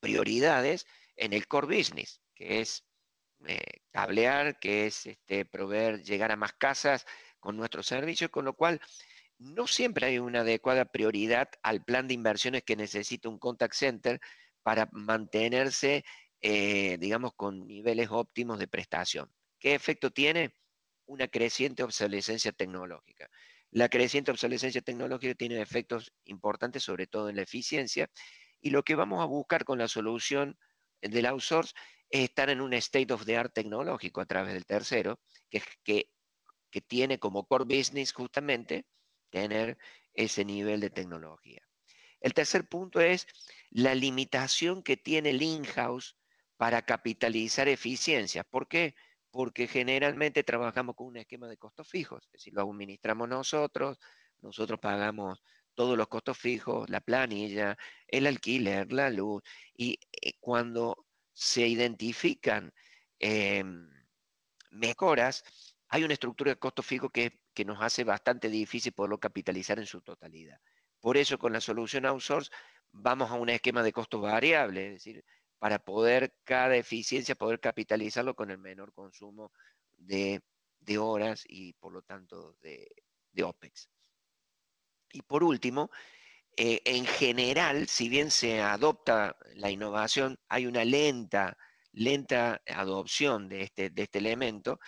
prioridades 0.00 0.86
en 1.16 1.32
el 1.32 1.46
core 1.46 1.78
business, 1.78 2.20
que 2.34 2.60
es 2.60 2.84
eh, 3.46 3.60
cablear, 3.90 4.58
que 4.58 4.86
es 4.86 5.06
este, 5.06 5.44
proveer, 5.44 6.02
llegar 6.02 6.32
a 6.32 6.36
más 6.36 6.52
casas 6.52 7.06
con 7.40 7.56
nuestros 7.56 7.86
servicios, 7.86 8.30
con 8.30 8.44
lo 8.44 8.54
cual 8.54 8.80
no 9.38 9.66
siempre 9.66 10.06
hay 10.06 10.18
una 10.18 10.40
adecuada 10.40 10.84
prioridad 10.84 11.48
al 11.62 11.84
plan 11.84 12.06
de 12.06 12.14
inversiones 12.14 12.62
que 12.62 12.76
necesita 12.76 13.28
un 13.28 13.38
contact 13.38 13.74
center 13.74 14.20
para 14.62 14.88
mantenerse, 14.92 16.04
eh, 16.40 16.96
digamos, 16.98 17.34
con 17.34 17.66
niveles 17.66 18.08
óptimos 18.10 18.58
de 18.58 18.68
prestación. 18.68 19.32
¿Qué 19.58 19.74
efecto 19.74 20.10
tiene? 20.10 20.54
Una 21.06 21.26
creciente 21.28 21.82
obsolescencia 21.82 22.52
tecnológica. 22.52 23.28
La 23.72 23.88
creciente 23.88 24.30
obsolescencia 24.30 24.82
tecnológica 24.82 25.34
tiene 25.34 25.60
efectos 25.60 26.12
importantes, 26.24 26.84
sobre 26.84 27.06
todo 27.06 27.28
en 27.28 27.36
la 27.36 27.42
eficiencia, 27.42 28.08
y 28.60 28.70
lo 28.70 28.82
que 28.82 28.94
vamos 28.94 29.20
a 29.22 29.24
buscar 29.24 29.64
con 29.64 29.78
la 29.78 29.88
solución 29.88 30.58
del 31.00 31.26
outsource 31.26 31.72
es 32.10 32.24
estar 32.24 32.50
en 32.50 32.60
un 32.60 32.74
state 32.74 33.12
of 33.12 33.24
the 33.24 33.36
art 33.36 33.52
tecnológico 33.52 34.20
a 34.20 34.26
través 34.26 34.52
del 34.52 34.66
tercero, 34.66 35.18
que, 35.50 35.62
que, 35.82 36.10
que 36.70 36.80
tiene 36.82 37.18
como 37.18 37.46
core 37.46 37.64
business 37.64 38.12
justamente 38.12 38.84
tener 39.30 39.78
ese 40.12 40.44
nivel 40.44 40.80
de 40.80 40.90
tecnología. 40.90 41.66
El 42.20 42.34
tercer 42.34 42.68
punto 42.68 43.00
es 43.00 43.26
la 43.70 43.94
limitación 43.94 44.82
que 44.82 44.96
tiene 44.98 45.30
el 45.30 45.42
in-house 45.42 46.16
para 46.58 46.82
capitalizar 46.82 47.68
eficiencia. 47.68 48.44
¿Por 48.44 48.68
qué? 48.68 48.94
porque 48.94 49.11
generalmente 49.68 50.44
trabajamos 50.44 50.94
con 50.94 51.08
un 51.08 51.16
esquema 51.16 51.48
de 51.48 51.56
costos 51.56 51.88
fijos, 51.88 52.24
es 52.26 52.32
decir, 52.32 52.54
lo 52.54 52.62
administramos 52.62 53.28
nosotros, 53.28 53.98
nosotros 54.40 54.78
pagamos 54.80 55.42
todos 55.74 55.96
los 55.96 56.08
costos 56.08 56.36
fijos, 56.38 56.88
la 56.90 57.00
planilla, 57.00 57.76
el 58.06 58.26
alquiler, 58.26 58.92
la 58.92 59.10
luz, 59.10 59.42
y 59.74 59.98
eh, 60.12 60.34
cuando 60.40 61.06
se 61.32 61.66
identifican 61.66 62.72
em, 63.18 63.88
mejoras, 64.70 65.44
hay 65.88 66.04
una 66.04 66.14
estructura 66.14 66.52
de 66.52 66.58
costos 66.58 66.84
fijos 66.86 67.10
que 67.12 67.64
nos 67.64 67.80
hace 67.82 68.04
bastante 68.04 68.48
difícil 68.48 68.92
poderlo 68.92 69.18
capitalizar 69.18 69.78
en 69.78 69.86
su 69.86 70.00
totalidad. 70.02 70.58
Por 71.00 71.16
eso 71.16 71.38
con 71.38 71.52
la 71.52 71.60
solución 71.60 72.06
outsource 72.06 72.50
vamos 72.92 73.30
a 73.30 73.34
un 73.34 73.48
esquema 73.48 73.82
de 73.82 73.92
costos 73.92 74.20
variables, 74.20 74.84
es 74.86 74.92
decir, 74.92 75.24
para 75.62 75.78
poder 75.78 76.34
cada 76.42 76.74
eficiencia, 76.74 77.36
poder 77.36 77.60
capitalizarlo 77.60 78.34
con 78.34 78.50
el 78.50 78.58
menor 78.58 78.92
consumo 78.92 79.52
de, 79.96 80.42
horas 80.98 81.44
y 81.46 81.72
por 81.74 81.92
lo 81.92 82.02
tanto 82.02 82.56
de, 82.60 82.90
OPEX. 83.44 83.88
Y 85.12 85.22
por 85.22 85.44
último, 85.44 85.88
eh, 86.56 86.82
en 86.84 87.06
general, 87.06 87.86
si 87.86 88.08
bien 88.08 88.32
se 88.32 88.60
adopta 88.60 89.36
la 89.54 89.70
innovación, 89.70 90.36
hay 90.48 90.66
una 90.66 90.84
lenta, 90.84 91.56
lenta 91.92 92.60
adopción 92.66 93.48
de 93.48 93.62
este, 93.62 93.90
de 93.90 94.02
este 94.02 94.18
elemento, 94.18 94.80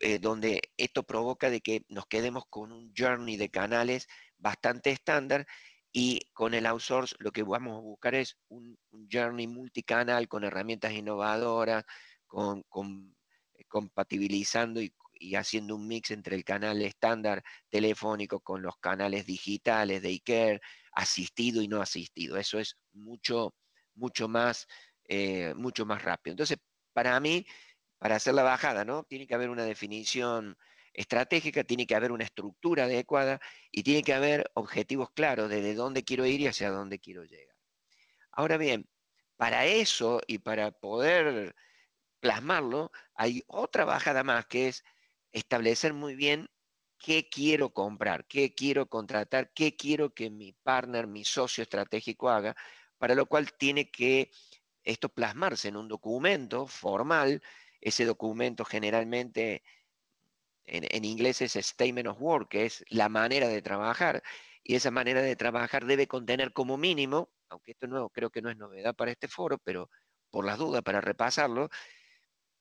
eh, 0.00 0.18
donde 0.18 0.60
esto 0.76 1.02
provoca 1.02 1.48
de 1.48 1.62
que 1.62 1.86
nos 1.88 2.04
quedemos 2.04 2.44
con 2.50 2.72
un 2.72 2.92
journey 2.94 3.38
de 3.38 3.48
canales 3.48 4.06
bastante 4.36 4.90
estándar 4.90 5.46
y 5.92 6.20
con 6.32 6.54
el 6.54 6.66
outsource 6.66 7.16
lo 7.18 7.32
que 7.32 7.42
vamos 7.42 7.76
a 7.76 7.80
buscar 7.80 8.14
es 8.14 8.36
un, 8.48 8.78
journey 9.10 9.46
multicanal 9.46 10.28
con 10.28 10.44
herramientas 10.44 10.92
innovadoras, 10.92 11.84
con, 12.26 12.64
eh, 13.54 13.64
compatibilizando 13.66 14.80
y, 14.80 14.92
haciendo 15.36 15.76
un 15.76 15.86
mix 15.86 16.12
entre 16.12 16.34
el 16.36 16.44
canal 16.44 16.80
estándar 16.80 17.42
telefónico 17.68 18.40
con 18.40 18.62
los 18.62 18.78
canales 18.78 19.26
digitales 19.26 20.00
de 20.00 20.12
iCare, 20.12 20.60
asistido 20.92 21.60
y 21.60 21.68
no 21.68 21.82
asistido. 21.82 22.38
Eso 22.38 22.58
es 22.58 22.78
mucho, 22.92 23.54
mucho 23.94 24.28
más, 24.28 24.66
eh, 25.04 25.52
mucho 25.56 25.84
más 25.84 26.02
rápido. 26.02 26.32
Entonces, 26.32 26.58
para 26.94 27.20
mí, 27.20 27.46
para 27.98 28.16
hacer 28.16 28.32
la 28.34 28.42
bajada, 28.42 28.84
¿no? 28.86 29.04
Tiene 29.04 29.26
que 29.26 29.34
haber 29.34 29.50
una 29.50 29.64
definición 29.64 30.56
estratégica, 30.92 31.64
tiene 31.64 31.86
que 31.86 31.94
haber 31.94 32.12
una 32.12 32.24
estructura 32.24 32.84
adecuada 32.84 33.40
y 33.70 33.82
tiene 33.82 34.02
que 34.02 34.14
haber 34.14 34.50
objetivos 34.54 35.10
claros 35.10 35.48
de, 35.48 35.74
dónde 35.74 36.04
quiero 36.04 36.26
ir 36.26 36.40
y 36.40 36.46
hacia 36.46 36.70
dónde 36.70 36.98
quiero 36.98 37.24
llegar. 37.24 37.56
Ahora 38.32 38.56
bien, 38.56 38.88
para 39.36 39.66
eso 39.66 40.20
y 40.26 40.38
para 40.38 40.70
poder 40.72 41.54
plasmarlo, 42.20 42.90
hay 43.14 43.42
otra 43.46 43.84
bajada 43.84 44.24
más 44.24 44.46
que 44.46 44.68
es 44.68 44.84
establecer 45.32 45.94
muy 45.94 46.14
bien 46.14 46.48
qué 46.98 47.28
quiero 47.28 47.70
comprar, 47.70 48.26
qué 48.26 48.54
quiero 48.54 48.86
contratar, 48.86 49.52
qué 49.54 49.76
quiero 49.76 50.12
que 50.12 50.30
mi 50.30 50.52
partner, 50.52 51.06
mi 51.06 51.24
socio 51.24 51.62
estratégico 51.62 52.28
haga, 52.28 52.54
para 52.98 53.14
lo 53.14 53.26
cual 53.26 53.52
tiene 53.54 53.90
que 53.90 54.30
esto 54.84 55.08
plasmarse 55.08 55.68
en 55.68 55.76
un 55.76 55.88
documento 55.88 56.66
formal. 56.66 57.42
Ese 57.80 58.04
documento 58.04 58.64
generalmente 58.64 59.62
en, 60.70 61.04
inglés 61.04 61.42
es 61.42 61.54
statement 61.54 62.08
of 62.08 62.20
work, 62.20 62.48
que 62.48 62.66
es 62.66 62.84
la 62.88 63.08
manera 63.08 63.48
de 63.48 63.62
trabajar, 63.62 64.22
y 64.62 64.76
esa 64.76 64.90
manera 64.90 65.20
de 65.22 65.36
trabajar 65.36 65.84
debe 65.84 66.06
contener 66.06 66.52
como 66.52 66.76
mínimo, 66.76 67.30
aunque 67.48 67.72
esto 67.72 67.86
no, 67.86 68.08
creo 68.10 68.30
que 68.30 68.42
no 68.42 68.50
es 68.50 68.56
novedad 68.56 68.94
para 68.94 69.10
este 69.10 69.28
foro, 69.28 69.58
pero 69.58 69.90
por 70.30 70.44
las 70.44 70.58
dudas, 70.58 70.82
para 70.82 71.00
repasarlo, 71.00 71.70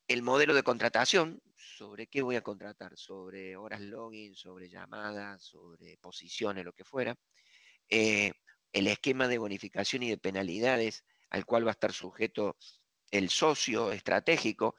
el 0.08 0.24
modelo 0.24 0.56
de 0.56 0.63
contratación, 0.63 1.42
sobre 1.56 2.08
qué 2.08 2.24
voy 2.24 2.36
a 2.36 2.42
contratar, 2.42 2.98
sobre 2.98 3.56
horas 3.56 3.82
login, 3.82 4.34
sobre 4.34 4.70
llamadas, 4.70 5.44
sobre 5.44 5.98
posiciones, 5.98 6.66
lo 6.66 6.74
que 6.74 6.84
fuera, 6.84 7.16
eh, 7.89 8.32
el 8.74 8.88
esquema 8.88 9.28
de 9.28 9.38
bonificación 9.38 10.04
y 10.04 10.10
de 10.10 10.18
penalidades 10.18 11.06
al 11.30 11.46
cual 11.46 11.66
va 11.66 11.72
a 11.72 11.74
estar 11.74 11.94
sujeto 11.94 12.58
el 13.12 13.30
socio 13.30 13.92
estratégico, 13.92 14.75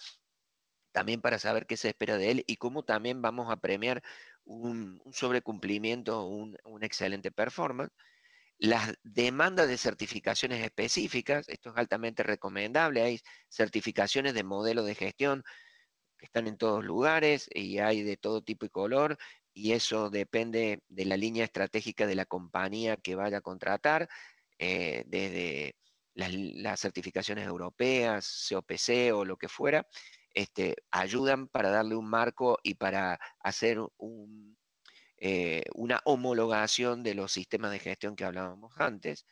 también 0.92 1.20
para 1.20 1.38
saber 1.38 1.66
qué 1.66 1.76
se 1.76 1.88
espera 1.88 2.16
de 2.18 2.30
él 2.30 2.44
y 2.47 2.56
cómo 2.56 2.82
también 2.85 3.23
vamos 3.23 3.50
a 3.50 3.56
premiar 3.56 4.02
un, 4.44 5.02
sobrecumplimiento, 5.12 6.26
un, 6.26 6.56
una 6.64 6.87
excelente 6.87 7.30
performance. 7.30 7.92
Las 8.59 8.94
demandas 9.02 9.68
de 9.68 9.78
certificaciones 9.78 10.62
específicas, 10.62 11.49
esto 11.49 11.70
es 11.70 11.76
altamente 11.76 12.23
recomendable, 12.23 13.02
hay 13.02 13.20
certificaciones 13.49 14.35
de 14.35 14.44
modelo 14.44 14.85
de 14.85 14.94
gestión 14.94 15.42
que 16.18 16.26
están 16.26 16.47
en 16.47 16.59
todos 16.59 16.85
lugares 16.85 17.49
y 17.54 17.78
hay 17.78 18.02
de 18.02 18.18
todo 18.18 18.42
tipo 18.42 18.66
y 18.66 18.68
color 18.68 19.16
y 19.54 19.73
eso 19.73 20.11
depende 20.11 20.82
de 20.88 21.04
la 21.06 21.16
línea 21.16 21.44
estratégica 21.44 22.06
de 22.06 22.14
la 22.14 22.26
compañía 22.26 22.97
que 22.97 23.14
vaya 23.14 23.38
a 23.38 23.40
contratar, 23.40 24.09
eh, 24.59 25.04
desde 25.06 25.75
las, 26.14 26.32
las 26.35 26.80
certificaciones 26.80 27.47
europeas, 27.47 28.47
COPC 28.50 29.14
o 29.14 29.25
lo 29.25 29.37
que 29.38 29.49
fuera, 29.49 29.87
este, 30.34 30.76
ayudan 30.90 31.49
para 31.49 31.70
darle 31.70 31.96
un 31.96 32.08
marco 32.08 32.58
y 32.62 32.75
para 32.75 33.18
hacer 33.40 33.78
eh, 35.18 35.62
una 35.75 36.00
homologación 36.04 37.02
de 37.02 37.14
los 37.14 37.32
sistemas 37.32 37.72
de 37.72 37.78
gestión 37.78 38.16
que 38.16 38.25
hablábamos 38.25 38.72
antes. 38.78 39.26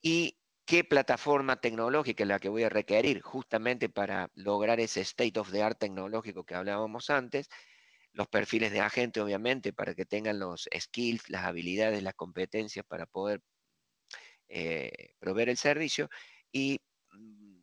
Y 0.00 0.38
qué 0.64 0.84
plataforma 0.84 1.60
tecnológica 1.60 2.24
es 2.24 2.28
la 2.28 2.38
que 2.38 2.48
voy 2.48 2.62
a 2.64 2.68
requerir 2.68 3.20
justamente 3.22 3.88
para 3.88 4.30
lograr 4.34 4.80
ese 4.80 5.00
state 5.02 5.38
of 5.40 5.50
the 5.50 5.62
art 5.62 5.78
tecnológico 5.78 6.44
que 6.44 6.54
hablábamos 6.54 7.10
antes. 7.10 7.48
Los 8.12 8.28
perfiles 8.28 8.72
de 8.72 8.80
agente, 8.80 9.20
obviamente, 9.20 9.72
para 9.72 9.94
que 9.94 10.06
tengan 10.06 10.38
los 10.38 10.68
skills, 10.78 11.30
las 11.30 11.44
habilidades, 11.44 12.02
las 12.02 12.14
competencias 12.14 12.84
para 12.86 13.06
poder 13.06 13.42
eh, 14.48 15.14
proveer 15.18 15.50
el 15.50 15.56
servicio. 15.56 16.08
Y 16.52 16.80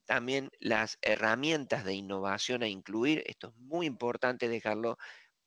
también 0.06 0.50
las 0.60 0.98
herramientas 1.02 1.84
de 1.86 1.94
innovación 1.94 2.64
a 2.64 2.68
incluir. 2.68 3.24
Esto 3.28 3.50
es 3.50 3.56
muy 3.58 3.86
importante 3.86 4.48
dejarlo 4.48 4.98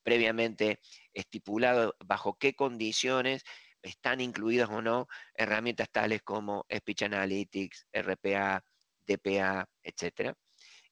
previamente 0.03 0.79
estipulado 1.13 1.95
bajo 2.05 2.37
qué 2.37 2.55
condiciones 2.55 3.43
están 3.81 4.21
incluidas 4.21 4.69
o 4.69 4.81
no 4.81 5.07
herramientas 5.33 5.89
tales 5.91 6.21
como 6.21 6.65
Speech 6.73 7.03
Analytics, 7.03 7.87
RPA, 7.93 8.63
DPA, 9.07 9.67
etc. 9.83 10.33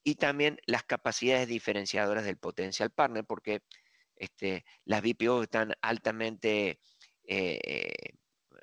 Y 0.03 0.15
también 0.15 0.57
las 0.65 0.83
capacidades 0.83 1.47
diferenciadoras 1.47 2.23
del 2.25 2.37
potencial 2.37 2.91
partner, 2.91 3.25
porque 3.25 3.61
este, 4.15 4.65
las 4.85 5.01
BPO 5.01 5.43
están 5.43 5.73
altamente, 5.81 6.79
eh, 7.23 7.93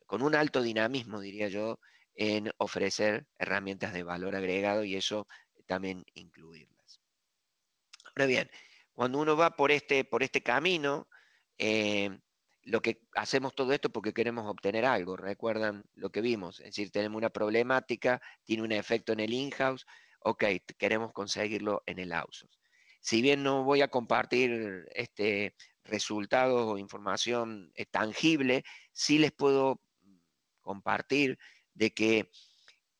con 0.07 0.23
un 0.23 0.35
alto 0.35 0.63
dinamismo, 0.63 1.21
diría 1.21 1.49
yo, 1.49 1.79
en 2.15 2.51
ofrecer 2.59 3.27
herramientas 3.39 3.93
de 3.93 4.03
valor 4.03 4.37
agregado 4.37 4.85
y 4.85 4.97
eso 4.97 5.27
también 5.67 6.05
incluirlas. 6.15 7.01
Ahora 8.15 8.27
bien, 8.27 8.51
Cuando 8.93 9.19
uno 9.19 9.37
va 9.37 9.57
por 9.57 9.73
este, 9.73 10.05
por 10.05 10.23
este 10.23 10.41
camino, 10.41 11.09
eh, 11.59 12.17
lo 12.63 12.81
que 12.81 13.01
hacemos 13.15 13.55
todo 13.55 13.73
esto 13.73 13.91
porque 13.91 14.13
queremos 14.15 14.49
obtener 14.49 14.85
algo, 14.85 15.17
recuerdan 15.17 15.85
lo 15.95 16.11
que 16.11 16.21
vimos, 16.21 16.61
es 16.61 16.67
decir, 16.67 16.91
tenemos 16.91 17.19
una 17.19 17.31
problemática, 17.31 18.23
tiene 18.45 18.63
un 18.63 18.73
efecto 18.73 19.13
en 19.13 19.21
el 19.21 19.33
in-house, 19.33 19.85
ok, 20.21 20.45
queremos 20.79 21.13
conseguirlo 21.13 21.83
en 21.87 21.99
el 21.99 22.13
outsource. 22.13 22.59
Si 23.01 23.21
bien 23.21 23.43
no 23.43 23.65
voy 23.65 23.83
a 23.83 23.89
compartir 23.89 24.87
este 24.95 25.55
resultados 25.85 26.63
o 26.67 26.79
información 26.79 27.71
eh, 27.75 27.85
tangible, 27.85 28.65
sí 28.93 29.19
les 29.19 29.33
puedo 29.33 29.83
compartir 30.63 31.39
de 31.75 31.93
que 31.93 32.31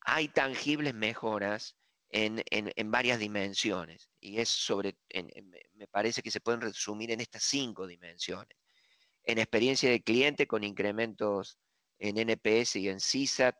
hay 0.01 0.29
tangibles 0.29 0.95
mejoras 0.95 1.77
en, 2.11 2.43
varias 2.91 3.19
dimensiones 3.19 4.11
y 4.21 4.39
es 4.39 4.49
sobre, 4.49 4.97
me 5.75 5.87
parece 5.89 6.23
que 6.23 6.31
se 6.31 6.41
pueden 6.41 6.61
resumir 6.61 7.11
en 7.11 7.21
estas 7.21 7.43
cinco 7.43 7.87
dimensiones 7.87 8.57
en 9.25 9.39
experiencia 9.39 9.91
de 9.91 10.03
cliente 10.03 10.47
con 10.47 10.65
incrementos 10.65 11.59
en 11.99 12.19
NPS 12.19 12.77
y 12.77 12.89
en 12.89 12.99
CSAT, 12.99 13.57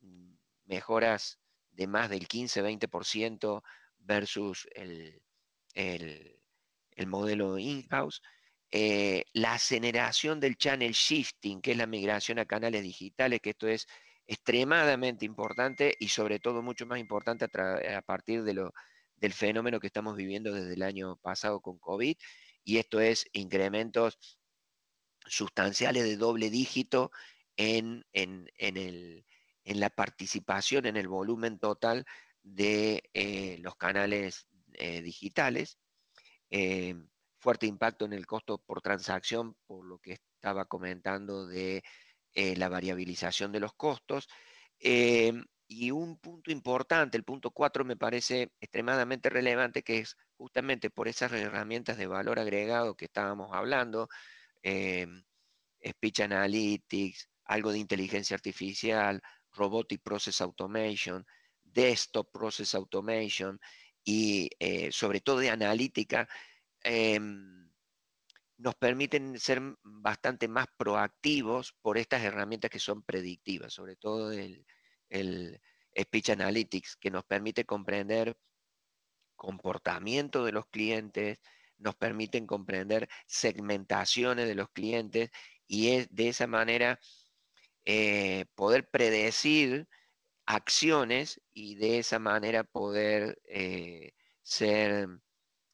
mm, 0.00 0.34
mejoras 0.66 1.38
de 1.72 1.86
más 1.86 2.08
del 2.10 2.28
15-20% 2.28 3.62
versus 3.98 4.68
el, 4.74 5.22
modelo 7.06 7.58
in-house. 7.58 8.22
Eh, 8.70 9.24
la 9.32 9.54
aceleración 9.54 10.40
del 10.40 10.56
channel 10.56 10.92
shifting, 10.92 11.60
que 11.60 11.72
es 11.72 11.76
la 11.76 11.86
migración 11.86 12.38
a 12.38 12.46
canales 12.46 12.82
digitales, 12.82 13.40
que 13.40 13.50
esto 13.50 13.68
es 13.68 13.86
extremadamente 14.32 15.26
importante 15.26 15.94
y 16.00 16.08
sobre 16.08 16.38
todo 16.40 16.62
mucho 16.62 16.86
más 16.86 16.98
importante 16.98 17.44
a, 17.44 18.02
partir 18.02 18.42
de 18.44 18.54
lo, 18.54 18.72
del 19.16 19.34
fenómeno 19.34 19.78
que 19.78 19.88
estamos 19.88 20.16
viviendo 20.16 20.52
desde 20.52 20.72
el 20.72 20.82
año 20.82 21.16
pasado 21.16 21.60
con 21.60 21.78
COVID, 21.78 22.16
y 22.64 22.78
esto 22.78 23.00
es 23.00 23.26
incrementos 23.32 24.18
sustanciales 25.26 26.04
de 26.04 26.16
doble 26.16 26.48
dígito 26.48 27.10
en, 27.56 28.04
la 29.64 29.90
participación, 29.90 30.86
en 30.86 30.96
el 30.96 31.08
volumen 31.08 31.58
total 31.58 32.06
de 32.42 33.02
eh, 33.12 33.58
los 33.60 33.76
canales 33.76 34.46
eh, 34.74 35.02
digitales. 35.02 35.78
Eh, 36.50 36.94
fuerte 37.38 37.66
impacto 37.66 38.06
en 38.06 38.14
el 38.14 38.26
costo 38.26 38.58
por 38.58 38.80
transacción, 38.80 39.56
por 39.66 39.84
lo 39.84 39.98
que 39.98 40.12
estaba 40.12 40.64
comentando 40.64 41.46
de 41.46 41.82
la 42.34 42.68
variabilización 42.68 43.52
de 43.52 43.60
los 43.60 43.74
costos. 43.74 44.28
y 45.68 45.90
un 45.90 46.18
punto 46.18 46.50
importante, 46.50 47.16
el 47.16 47.24
punto 47.24 47.50
4 47.50 47.84
me 47.84 47.96
parece 47.96 48.52
extremadamente 48.60 49.30
relevante, 49.30 49.82
que 49.82 49.98
es 50.00 50.16
justamente 50.36 50.90
por 50.90 51.08
esas 51.08 51.32
herramientas 51.32 51.96
de 51.96 52.06
valor 52.06 52.38
agregado 52.38 52.94
que 52.94 53.06
estábamos 53.06 53.50
hablando, 53.54 54.08
Em, 54.62 55.24
speech 55.84 56.20
analytics, 56.20 57.28
algo 57.46 57.72
de 57.72 57.78
inteligencia 57.78 58.36
artificial, 58.36 59.20
robotic 59.52 60.00
process 60.02 60.40
automation, 60.40 61.24
desktop 61.62 62.30
process 62.32 62.74
automation 62.74 63.58
y 64.04 64.48
eh, 64.58 64.92
sobre 64.92 65.20
todo 65.20 65.38
de 65.40 65.50
analítica, 65.50 66.28
em, 66.82 67.61
nos 68.62 68.74
permiten 68.76 69.38
ser 69.38 69.60
bastante 69.82 70.46
más 70.46 70.66
proactivos 70.76 71.74
por 71.82 71.98
estas 71.98 72.22
herramientas 72.22 72.70
que 72.70 72.78
son 72.78 73.02
predictivas, 73.02 73.72
sobre 73.72 73.96
todo 73.96 74.30
el, 74.30 74.64
el 75.08 75.60
speech 75.98 76.30
analytics, 76.30 76.96
que 76.96 77.10
nos 77.10 77.24
permite 77.24 77.64
comprender 77.64 78.36
comportamiento 79.34 80.44
de 80.44 80.52
los 80.52 80.66
clientes, 80.66 81.38
nos 81.78 81.96
permiten 81.96 82.46
comprender 82.46 83.08
segmentaciones 83.26 84.46
de 84.46 84.54
los 84.54 84.70
clientes 84.70 85.30
y 85.66 85.90
es 85.96 86.14
de 86.14 86.28
esa 86.28 86.46
manera 86.46 87.00
eh, 87.84 88.44
poder 88.54 88.88
predecir 88.88 89.88
acciones 90.46 91.40
y 91.52 91.74
de 91.74 91.98
esa 91.98 92.20
manera 92.20 92.62
poder 92.62 93.40
eh, 93.46 94.12
ser, 94.42 95.08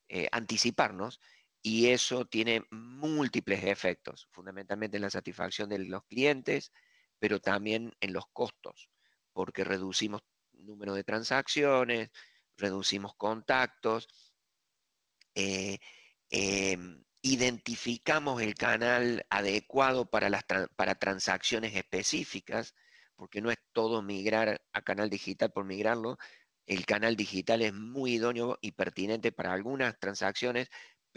eh, 0.08 0.28
anticiparnos 0.32 1.20
y 1.68 1.88
eso 1.90 2.24
tiene 2.24 2.64
múltiples 2.70 3.64
efectos, 3.64 4.28
fundamentalmente 4.30 4.96
en 4.96 5.02
la 5.02 5.10
satisfacción 5.10 5.68
de 5.68 5.78
los 5.80 6.04
clientes, 6.04 6.72
pero 7.18 7.40
también 7.40 7.92
en 8.00 8.12
los 8.12 8.24
costos, 8.32 8.90
porque 9.32 9.64
reducimos 9.64 10.22
número 10.52 10.94
de 10.94 11.04
transacciones, 11.04 12.10
reducimos 12.56 13.14
contactos, 13.16 14.08
Em, 16.30 17.04
identificamos 17.22 18.42
el 18.42 18.54
canal 18.54 19.24
adecuado 19.30 20.06
para, 20.10 20.30
las 20.30 20.44
para 20.76 20.94
transacciones 20.96 21.74
específicas, 21.74 22.74
porque 23.16 23.40
no 23.40 23.50
es 23.50 23.58
todo 23.72 24.02
migrar 24.02 24.60
a 24.72 24.82
canal 24.82 25.10
digital 25.10 25.50
por 25.52 25.64
migrarlo. 25.64 26.18
El 26.66 26.84
canal 26.86 27.16
digital 27.16 27.62
es 27.62 27.72
muy 27.72 28.14
idóneo 28.14 28.58
y 28.60 28.72
pertinente 28.72 29.32
para 29.32 29.52
algunas 29.52 29.98
transacciones, 29.98 30.68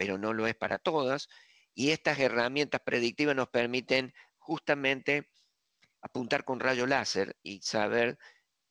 pero 0.02 0.18
no 0.18 0.32
lo 0.32 0.48
es 0.48 0.56
para 0.56 0.78
todas. 0.78 1.28
Y 1.76 1.90
estas 1.90 2.18
herramientas 2.18 2.80
predictivas 2.84 3.36
nos 3.36 3.50
permiten 3.50 4.12
justamente 4.36 5.30
apuntar 6.00 6.44
con 6.44 6.58
rayo 6.58 6.88
láser 6.88 7.36
y 7.44 7.60
saber 7.60 8.18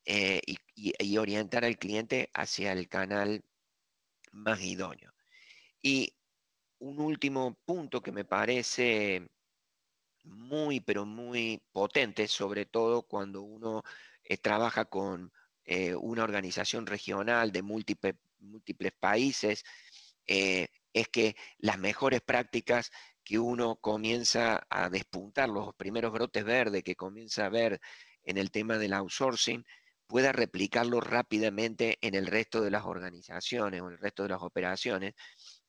eh, 0.04 0.42
y, 0.74 1.16
orientar 1.16 1.64
al 1.64 1.78
cliente 1.78 2.28
hacia 2.34 2.72
el 2.72 2.86
canal 2.86 3.42
más 4.30 4.60
idóneo. 4.60 5.14
Y 5.80 6.14
un 6.80 7.00
último 7.00 7.58
punto 7.64 8.02
que 8.02 8.12
me 8.12 8.26
parece 8.26 9.26
muy, 10.24 10.80
pero 10.80 11.06
muy 11.06 11.62
potente, 11.72 12.28
sobre 12.28 12.66
todo 12.66 13.04
cuando 13.04 13.40
uno 13.40 13.82
eh, 14.22 14.36
trabaja 14.36 14.84
con 14.84 15.32
eh, 15.64 15.94
una 15.94 16.24
organización 16.24 16.86
regional 16.86 17.52
de 17.52 17.62
múltiples, 17.62 18.16
países, 19.00 19.64
es 20.92 21.08
que 21.08 21.36
las 21.58 21.78
mejores 21.78 22.20
prácticas 22.20 22.90
que 23.24 23.38
uno 23.38 23.76
comienza 23.76 24.66
a 24.68 24.90
despuntar, 24.90 25.48
los 25.48 25.74
primeros 25.74 26.12
brotes 26.12 26.44
verdes 26.44 26.82
que 26.82 26.96
comienza 26.96 27.46
a 27.46 27.50
ver 27.50 27.80
en 28.24 28.38
el 28.38 28.50
tema 28.50 28.78
del 28.78 28.92
outsourcing, 28.92 29.64
pueda 30.06 30.32
replicarlo 30.32 31.00
rápidamente 31.00 31.98
en 32.02 32.14
el 32.14 32.26
resto 32.26 32.60
de 32.60 32.70
las 32.70 32.84
organizaciones 32.84 33.80
o 33.80 33.86
en 33.86 33.94
el 33.94 33.98
resto 33.98 34.24
de 34.24 34.28
las 34.30 34.42
operaciones. 34.42 35.14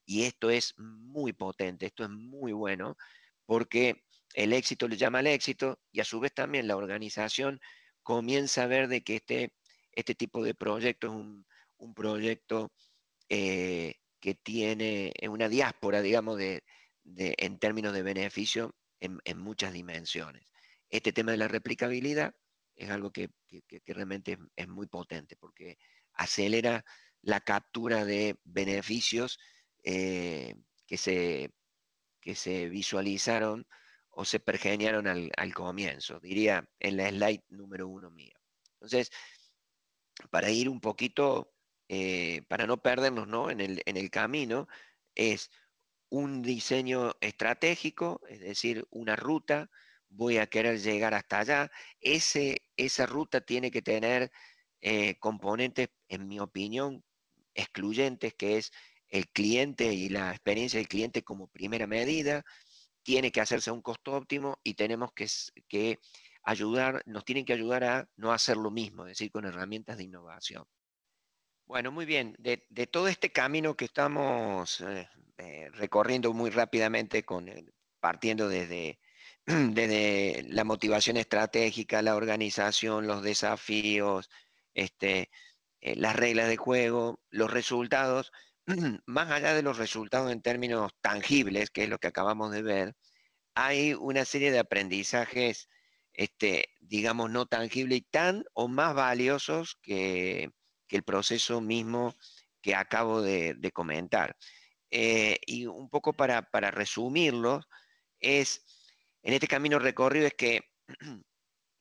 Y 0.06 0.24
esto 0.24 0.50
es 0.50 0.74
muy 0.78 1.34
potente, 1.34 1.86
esto 1.86 2.04
es 2.04 2.10
muy 2.10 2.52
bueno, 2.52 2.98
porque 3.46 4.04
el 4.34 4.54
éxito 4.54 4.88
le 4.88 4.98
llama 4.98 5.20
al 5.20 5.28
éxito 5.28 5.80
y 5.92 6.02
a 6.02 6.04
su 6.04 6.20
vez 6.20 6.34
también 6.34 6.68
la 6.68 6.76
organización 6.76 7.60
comienza 8.02 8.64
a 8.64 8.68
ver 8.68 8.88
de 8.90 9.02
que 9.04 9.16
este, 9.18 9.54
este 9.94 10.16
tipo 10.16 10.44
de 10.44 10.56
proyecto 10.56 11.08
es 11.08 11.14
un, 11.14 11.46
proyecto 11.96 12.72
eh, 13.30 13.96
que 14.24 14.36
tiene 14.36 15.12
una 15.30 15.50
diáspora, 15.50 16.02
digamos, 16.02 16.38
de, 16.38 16.64
en 17.04 17.60
términos 17.60 17.92
de 17.92 18.04
beneficio 18.04 18.74
en, 19.02 19.38
muchas 19.38 19.74
dimensiones. 19.74 20.50
Este 20.88 21.12
tema 21.12 21.34
de 21.34 21.40
la 21.40 21.50
replicabilidad 21.50 22.34
es 22.74 22.90
algo 22.90 23.12
que, 23.12 23.32
realmente 23.86 24.38
es 24.56 24.68
muy 24.70 24.88
potente 24.88 25.36
porque 25.36 25.78
acelera 26.14 26.86
la 27.22 27.42
captura 27.42 28.06
de 28.06 28.38
beneficios 28.46 29.40
eh, 29.84 30.56
que, 30.88 30.98
se, 30.98 31.52
que 32.22 32.34
se 32.34 32.70
visualizaron 32.70 33.68
o 34.10 34.24
se 34.24 34.40
pergeniaron 34.40 35.06
al, 35.06 35.54
comienzo, 35.54 36.22
diría 36.22 36.66
en 36.80 36.96
la 36.96 37.10
slide 37.10 37.44
número 37.50 37.90
uno 37.90 38.10
mía. 38.10 38.40
Entonces, 38.76 39.12
para 40.32 40.50
ir 40.50 40.70
un 40.70 40.80
poquito, 40.80 41.53
eh, 41.90 42.44
para 42.48 42.68
no 42.68 42.82
perdernos 42.82 43.28
¿no? 43.28 43.50
En, 43.50 43.60
el, 43.62 44.10
camino, 44.12 44.68
es 45.16 45.52
un 46.10 46.42
diseño 46.42 47.14
estratégico, 47.22 48.22
es 48.30 48.40
decir, 48.40 48.86
una 48.92 49.16
ruta, 49.16 49.70
voy 50.10 50.38
a 50.38 50.48
querer 50.48 50.80
llegar 50.80 51.14
hasta 51.14 51.40
allá. 51.40 51.72
Esa 52.02 53.06
ruta 53.06 53.42
tiene 53.42 53.72
que 53.72 53.82
tener 53.82 54.32
eh, 54.82 55.18
componentes, 55.20 55.90
en 56.08 56.28
mi 56.28 56.40
opinión, 56.40 57.04
excluyentes, 57.56 58.34
que 58.36 58.58
es 58.58 58.72
el 59.10 59.30
cliente 59.30 59.94
y 59.94 60.10
la 60.10 60.32
experiencia 60.32 60.80
del 60.80 60.88
cliente 60.88 61.24
como 61.24 61.48
primera 61.48 61.88
medida, 61.88 62.44
tiene 63.04 63.32
que 63.32 63.42
hacerse 63.42 63.70
a 63.70 63.74
un 63.74 63.82
costo 63.82 64.14
óptimo 64.14 64.60
y 64.64 64.74
tenemos 64.74 65.12
que, 65.14 66.00
ayudar, 66.44 67.04
nos 67.06 67.24
tienen 67.24 67.46
que 67.46 67.54
ayudar 67.54 67.84
a 67.84 68.10
no 68.16 68.32
hacer 68.32 68.58
lo 68.58 68.72
mismo, 68.72 69.06
es 69.06 69.12
decir, 69.12 69.32
con 69.32 69.46
herramientas 69.46 69.98
de 69.98 70.06
innovación. 70.06 70.66
Bueno, 71.74 71.92
muy 71.92 72.06
bien. 72.06 72.36
De, 72.38 72.58
todo 72.86 73.08
este 73.08 73.32
camino 73.32 73.76
que 73.76 73.86
estamos 73.86 74.80
eh, 74.82 75.10
eh, 75.40 75.70
recorriendo 75.74 76.32
muy 76.32 76.52
rápidamente, 76.52 77.24
con, 77.26 77.50
partiendo 78.00 78.48
desde, 78.48 79.00
la 80.50 80.66
motivación 80.66 81.18
estratégica, 81.18 82.04
la 82.04 82.16
organización, 82.16 83.08
los 83.08 83.24
desafíos, 83.24 84.30
este, 84.76 85.32
eh, 85.82 85.96
las 85.96 86.16
reglas 86.16 86.48
de 86.48 86.58
juego, 86.58 87.20
los 87.32 87.50
resultados, 87.50 88.32
más 89.08 89.32
allá 89.32 89.56
de 89.56 89.64
los 89.64 89.80
resultados 89.80 90.32
en 90.32 90.44
términos 90.44 90.92
tangibles, 91.02 91.72
que 91.72 91.86
es 91.86 91.90
lo 91.90 91.98
que 91.98 92.10
acabamos 92.10 92.52
de 92.52 92.62
ver, 92.62 92.96
hay 93.56 93.96
una 93.96 94.26
serie 94.26 94.52
de 94.52 94.60
aprendizajes, 94.60 95.70
este, 96.14 96.70
digamos, 96.82 97.32
no 97.32 97.48
tangibles 97.48 97.98
y 97.98 98.02
tan 98.02 98.46
o 98.54 98.68
más 98.68 98.94
valiosos 98.94 99.80
que, 99.82 100.52
el 100.90 101.04
proceso 101.04 101.62
mismo 101.62 102.14
que 102.62 102.76
acabo 102.76 103.22
de, 103.22 103.72
comentar. 103.74 104.38
Eh, 104.92 105.40
y 105.46 105.66
un 105.66 105.90
poco 105.90 106.14
para, 106.14 106.44
para 106.50 106.72
resumirlo, 106.72 107.62
es, 108.20 108.64
en 109.24 109.34
este 109.34 109.48
camino 109.48 109.80
recorrido 109.80 110.28
es 110.28 110.34
que 110.36 110.62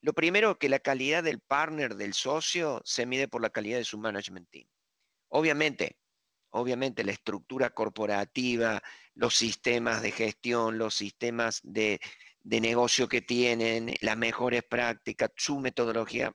lo 0.01 0.13
primero 0.13 0.57
que 0.59 0.69
la 0.69 0.79
calidad 0.79 1.23
del 1.23 1.39
partner, 1.39 1.95
del 1.95 2.13
socio, 2.13 2.81
se 2.83 3.05
mide 3.05 3.27
por 3.27 3.41
la 3.41 3.49
calidad 3.49 3.77
de 3.77 3.85
su 3.85 3.97
management 3.97 4.49
team. 4.49 4.67
Obviamente, 5.29 5.97
obviamente 6.51 7.03
la 7.03 7.11
estructura 7.11 7.71
corporativa, 7.71 8.81
los 9.15 9.35
sistemas 9.35 10.01
de 10.01 10.11
gestión, 10.11 10.77
los 10.77 10.95
sistemas 10.95 11.61
de, 11.63 11.99
negocio 12.43 13.07
que 13.07 13.21
tienen, 13.21 13.93
las 14.01 14.17
mejores 14.17 14.63
prácticas, 14.63 15.31
su 15.35 15.59
metodología 15.59 16.33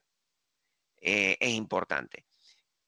eh, 1.00 1.37
es 1.38 1.50
importante. 1.50 2.28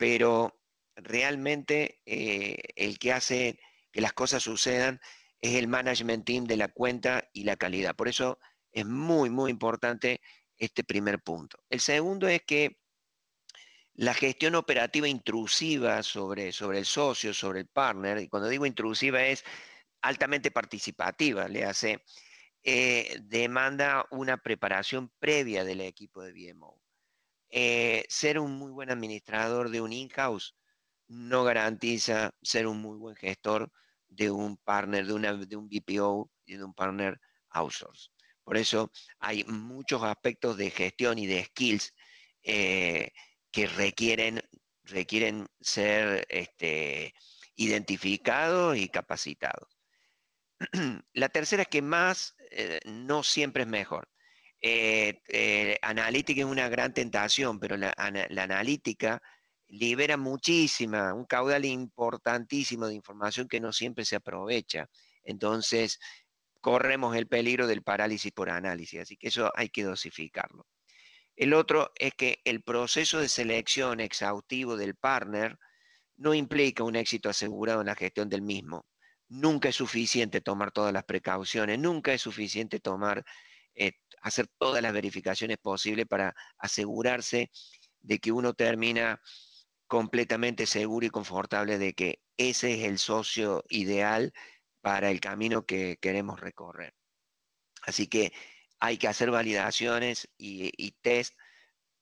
Pero 0.00 0.58
realmente 0.96 2.00
eh, 2.06 2.56
el 2.74 2.98
que 2.98 3.12
hace 3.12 3.60
que 3.92 4.00
las 4.00 4.14
cosas 4.14 4.42
sucedan 4.42 4.98
es 5.42 5.56
el 5.56 5.68
management 5.68 6.24
team 6.24 6.44
de 6.46 6.56
la 6.56 6.68
cuenta 6.68 7.28
y 7.34 7.44
la 7.44 7.56
calidad. 7.56 7.94
Por 7.94 8.08
eso 8.08 8.38
es 8.72 8.86
muy, 8.86 9.28
muy 9.28 9.50
importante 9.50 10.22
este 10.56 10.84
primer 10.84 11.22
punto. 11.22 11.58
El 11.68 11.80
segundo 11.80 12.28
es 12.28 12.40
que 12.46 12.78
la 13.92 14.14
gestión 14.14 14.54
operativa 14.54 15.06
intrusiva 15.06 16.02
sobre, 16.02 16.52
sobre 16.52 16.78
el 16.78 16.86
socio, 16.86 17.34
sobre 17.34 17.60
el 17.60 17.66
partner, 17.66 18.20
y 18.20 18.28
cuando 18.28 18.48
digo 18.48 18.64
intrusiva 18.64 19.22
es 19.22 19.44
altamente 20.00 20.50
participativa, 20.50 21.46
le 21.46 21.66
hace, 21.66 22.02
eh, 22.62 23.18
demanda 23.24 24.06
una 24.10 24.38
preparación 24.38 25.12
previa 25.18 25.62
del 25.62 25.82
equipo 25.82 26.22
de 26.22 26.32
BMO. 26.32 26.80
Eh, 27.50 28.04
ser 28.08 28.38
un 28.38 28.52
muy 28.58 28.70
buen 28.70 28.90
administrador 28.90 29.70
de 29.70 29.80
un 29.80 29.92
in-house 29.92 30.54
no 31.08 31.42
garantiza 31.42 32.32
ser 32.42 32.68
un 32.68 32.80
muy 32.80 32.96
buen 32.96 33.16
gestor 33.16 33.72
de 34.08 34.30
un 34.30 34.56
partner, 34.58 35.06
de, 35.06 35.12
una, 35.12 35.34
de 35.34 35.56
un 35.56 35.68
BPO 35.68 36.30
y 36.44 36.56
de 36.56 36.64
un 36.64 36.74
partner 36.74 37.20
outsource. 37.50 38.10
Por 38.44 38.56
eso 38.56 38.92
hay 39.18 39.44
muchos 39.44 40.02
aspectos 40.02 40.56
de 40.56 40.70
gestión 40.70 41.18
y 41.18 41.26
de 41.26 41.44
skills 41.44 41.94
eh, 42.42 43.10
que 43.50 43.66
requieren, 43.66 44.40
requieren 44.84 45.48
ser 45.60 46.26
este, 46.28 47.14
identificados 47.56 48.76
y 48.76 48.88
capacitados. 48.88 49.68
La 51.12 51.28
tercera 51.28 51.62
es 51.62 51.68
que 51.68 51.82
más 51.82 52.34
eh, 52.50 52.80
no 52.84 53.22
siempre 53.22 53.64
es 53.64 53.68
mejor. 53.68 54.08
Eh, 54.61 55.20
eh, 55.29 55.79
analítica 55.83 56.40
es 56.40 56.46
una 56.46 56.68
gran 56.68 56.92
tentación, 56.92 57.59
pero 57.59 57.77
la, 57.77 57.94
analítica 57.96 59.23
libera 59.68 60.16
muchísima, 60.16 61.14
un 61.14 61.25
caudal 61.25 61.64
importantísimo 61.64 62.87
de 62.88 62.94
información 62.94 63.49
que 63.49 63.61
no 63.61 63.73
siempre 63.73 64.05
se 64.05 64.16
aprovecha. 64.16 64.88
Entonces, 65.23 65.99
corremos 66.61 67.16
el 67.16 67.27
peligro 67.27 67.66
del 67.66 67.83
parálisis 67.83 68.33
por 68.33 68.51
análisis, 68.51 69.01
así 69.01 69.16
que 69.16 69.29
eso 69.29 69.51
hay 69.55 69.70
que 69.70 69.85
dosificarlo. 69.85 70.66
El 71.37 71.55
otro 71.55 71.92
es 71.96 72.14
que 72.14 72.40
el 72.44 72.62
proceso 72.62 73.18
de 73.18 73.29
selección 73.29 74.01
exhaustivo 74.01 74.77
del 74.77 74.94
partner 74.96 75.59
no 76.16 76.35
implica 76.35 76.85
un 76.85 76.96
éxito 76.96 77.31
asegurado 77.31 77.81
en 77.81 77.87
la 77.87 77.94
gestión 77.94 78.29
del 78.29 78.42
mismo. 78.42 78.87
Nunca 79.29 79.70
es 79.70 79.77
suficiente 79.77 80.42
tomar 80.42 80.70
todas 80.70 80.92
las 80.92 81.05
precauciones, 81.05 81.79
nunca 81.79 82.12
es 82.12 82.20
suficiente 82.20 82.79
tomar, 82.79 83.25
eh, 83.75 83.92
hacer 84.20 84.48
todas 84.59 84.83
las 84.83 84.92
verificaciones 84.92 85.59
posibles 85.59 86.06
para 86.06 86.35
asegurarse 86.59 87.50
de 88.00 88.18
que 88.18 88.33
uno 88.33 88.54
termina 88.54 89.20
completamente 89.87 90.66
seguro 90.66 91.06
y 91.06 91.11
confortable 91.11 91.78
de 91.78 91.94
que 91.94 92.22
ese 92.37 92.74
es 92.74 92.88
el 92.88 92.98
socio 92.98 93.64
ideal 93.68 94.33
para 94.80 95.11
el 95.11 95.20
camino 95.20 95.66
que 95.66 95.98
queremos 96.00 96.40
recorrer. 96.40 96.94
Así 97.83 98.06
que 98.06 98.33
hay 98.78 98.98
que 98.98 99.09
hacer 99.09 99.30
validaciones 99.30 100.28
y, 100.38 100.92
test 101.02 101.35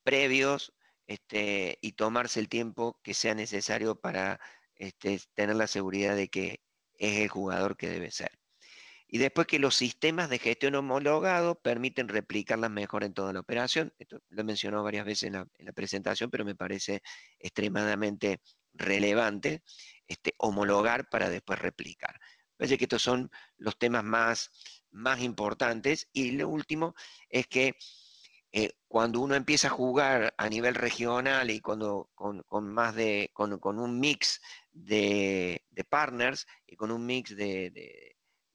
previos 0.03 0.73
este, 1.07 1.77
y 1.81 1.93
tomarse 1.93 2.39
el 2.39 2.49
tiempo 2.49 2.99
que 3.03 3.13
sea 3.13 3.35
necesario 3.35 3.99
para 3.99 4.39
este, 4.75 5.19
tener 5.33 5.55
la 5.55 5.67
seguridad 5.67 6.15
de 6.15 6.29
que 6.29 6.61
es 6.93 7.19
el 7.19 7.29
jugador 7.29 7.75
que 7.75 7.89
debe 7.89 8.11
ser. 8.11 8.38
Y 9.11 9.17
después 9.17 9.47
que 9.47 9.57
los 9.57 9.75
sistemas 9.75 10.29
de 10.29 10.37
gestión 10.37 10.75
homologados 10.75 11.57
permiten 11.63 12.07
replicarlas 12.07 12.69
mejor 12.69 13.03
en 13.03 13.13
toda 13.13 13.33
la 13.33 13.39
operación. 13.39 13.91
Esto 13.97 14.21
lo 14.29 14.41
he 14.41 14.43
mencionado 14.43 14.83
varias 14.83 15.03
veces 15.03 15.23
en 15.23 15.33
la, 15.33 15.73
presentación, 15.73 16.29
pero 16.29 16.45
me 16.45 16.53
parece 16.53 17.01
extremadamente 17.39 18.41
relevante 18.73 19.63
este, 20.07 20.35
homologar 20.37 21.09
para 21.09 21.27
después 21.27 21.57
replicar. 21.57 22.19
Parece 22.55 22.77
que 22.77 22.85
estos 22.85 23.01
son 23.01 23.31
los 23.57 23.79
temas 23.79 24.03
más, 24.03 24.51
más 24.91 25.21
importantes. 25.21 26.07
Y 26.13 26.31
lo 26.31 26.47
último 26.47 26.93
es 27.29 27.47
que 27.47 27.75
eh, 28.51 28.73
cuando 28.87 29.21
uno 29.21 29.35
empieza 29.35 29.67
a 29.67 29.71
jugar 29.71 30.33
a 30.37 30.49
nivel 30.49 30.75
regional 30.75 31.49
y 31.49 31.61
cuando 31.61 32.11
con, 32.13 32.43
más 32.73 32.95
de, 32.95 33.31
con, 33.33 33.59
un 33.79 33.99
mix 33.99 34.41
de, 34.71 35.63
partners 35.89 36.45
y 36.67 36.75
con 36.75 36.91
un 36.91 37.05
mix 37.05 37.35
de, 37.35 37.69
de, 37.71 38.08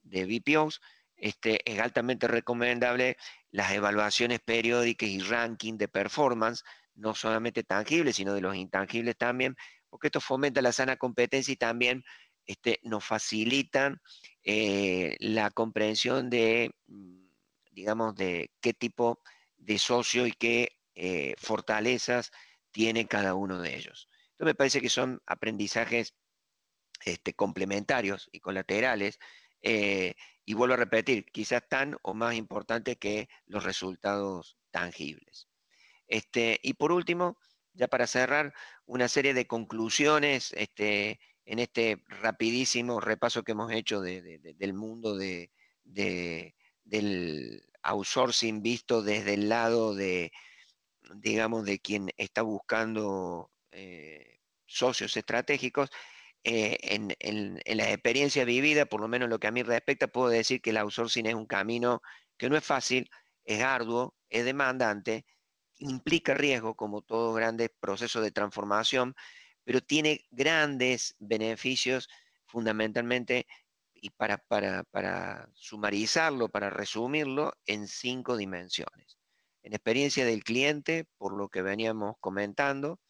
VPOs, 0.05 0.81
este, 1.17 1.61
es 1.71 1.81
altamente 1.81 2.29
recomendable 2.29 3.17
las 3.51 3.73
evaluaciones 3.73 4.40
periódicas 4.40 5.09
y 5.09 5.21
ranking 5.21 5.77
de 5.77 5.88
performance, 5.88 6.64
no 6.95 7.14
solamente 7.14 7.64
tangibles, 7.64 8.17
sino 8.17 8.35
de 8.35 8.40
los 8.40 8.57
intangibles 8.57 9.17
también, 9.17 9.57
porque 9.88 10.09
esto 10.09 10.21
fomenta 10.21 10.61
la 10.61 10.73
sana 10.73 10.97
competencia 10.97 11.53
y 11.53 11.57
también 11.57 12.05
este, 12.47 12.81
nos 12.83 13.05
facilitan 13.05 14.01
eh, 14.43 15.17
la 15.21 15.51
comprensión 15.51 16.29
de, 16.31 16.75
mm, 16.87 17.27
digamos, 17.71 18.14
de 18.17 18.51
qué 18.61 18.75
tipo 18.75 19.21
de 19.57 19.79
socio 19.79 20.27
y 20.27 20.33
qué 20.33 20.77
eh, 20.95 21.35
fortalezas 21.38 22.31
tiene 22.71 23.07
cada 23.07 23.35
uno 23.35 23.61
de 23.61 23.77
ellos. 23.77 24.09
Entonces 24.33 24.47
me 24.47 24.55
parece 24.55 24.81
que 24.81 24.88
son 24.88 25.23
aprendizajes 25.27 26.14
este, 27.05 27.35
complementarios 27.35 28.29
y 28.33 28.40
colaterales. 28.40 29.19
Eh, 29.66 30.14
y 30.44 30.53
vuelvo 30.53 30.74
a 30.74 30.77
repetir, 30.77 31.24
quizás 31.33 31.66
tan 31.66 31.96
o 32.03 32.12
más 32.12 32.35
importantes 32.35 32.98
que 32.98 33.31
los 33.46 33.64
resultados 33.64 34.59
tangibles. 34.70 35.48
Este, 36.07 36.61
y 36.62 36.74
por 36.74 36.92
último, 36.92 37.38
ya 37.72 37.88
para 37.88 38.07
cerrar, 38.07 38.53
una 38.85 39.09
serie 39.09 39.33
de 39.33 39.46
conclusiones 39.46 40.53
este, 40.53 41.18
en 41.46 41.61
este 41.61 42.05
rapidísimo 42.09 43.00
repaso 43.00 43.42
que 43.42 43.53
hemos 43.53 43.72
hecho 43.72 44.03
del 44.03 44.74
mundo 44.74 45.16
del 45.16 45.50
outsourcing 47.83 48.62
visto 48.62 49.03
desde 49.03 49.33
el 49.33 49.48
lado 49.48 49.94
de, 49.94 50.31
digamos, 51.16 51.64
de 51.64 51.79
quien 51.79 52.11
está 52.18 52.42
buscando 52.42 53.50
eh, 53.70 54.40
socios 54.66 55.16
estratégicos, 55.16 55.88
eh, 56.44 56.78
en, 56.83 57.61
la 57.64 57.90
experiencia 57.90 58.44
vivida, 58.44 58.87
por 58.87 59.00
lo 59.00 59.09
menos 59.09 59.28
lo 59.30 59.38
que 59.38 59.46
a 59.46 59.50
mí 59.50 59.62
respecta, 59.62 60.09
puedo 60.09 60.28
decir 60.28 60.61
que 60.61 60.70
el 60.70 60.76
outsourcing 60.76 61.26
es 61.26 61.35
un 61.35 61.46
camino 61.46 62.02
que 62.37 62.50
no 62.50 62.57
es 62.57 62.64
fácil, 62.64 63.11
es 63.44 63.62
arduo, 63.62 64.14
es 64.28 64.44
demandante, 64.44 65.24
implica 65.78 66.35
riesgo, 66.35 66.74
como 66.76 67.02
todo 67.02 67.33
grande 67.33 67.70
proceso 67.80 68.20
de 68.20 68.30
transformación, 68.30 69.14
pero 69.64 69.80
tiene 69.80 70.26
grandes 70.30 71.16
beneficios 71.18 72.09
fundamentalmente 72.46 73.46
y 73.94 74.11
para, 74.11 74.37
para, 74.38 75.48
sumarizarlo, 75.54 76.50
para 76.50 76.68
resumirlo, 76.68 77.54
en 77.64 77.88
cinco 77.88 78.37
dimensiones. 78.37 79.18
En 79.62 79.72
experiencia 79.72 80.26
del 80.26 80.44
cliente, 80.44 81.07
por 81.16 81.35
lo 81.35 81.48
que 81.48 81.62
veníamos 81.62 82.16
comentando, 82.20 83.00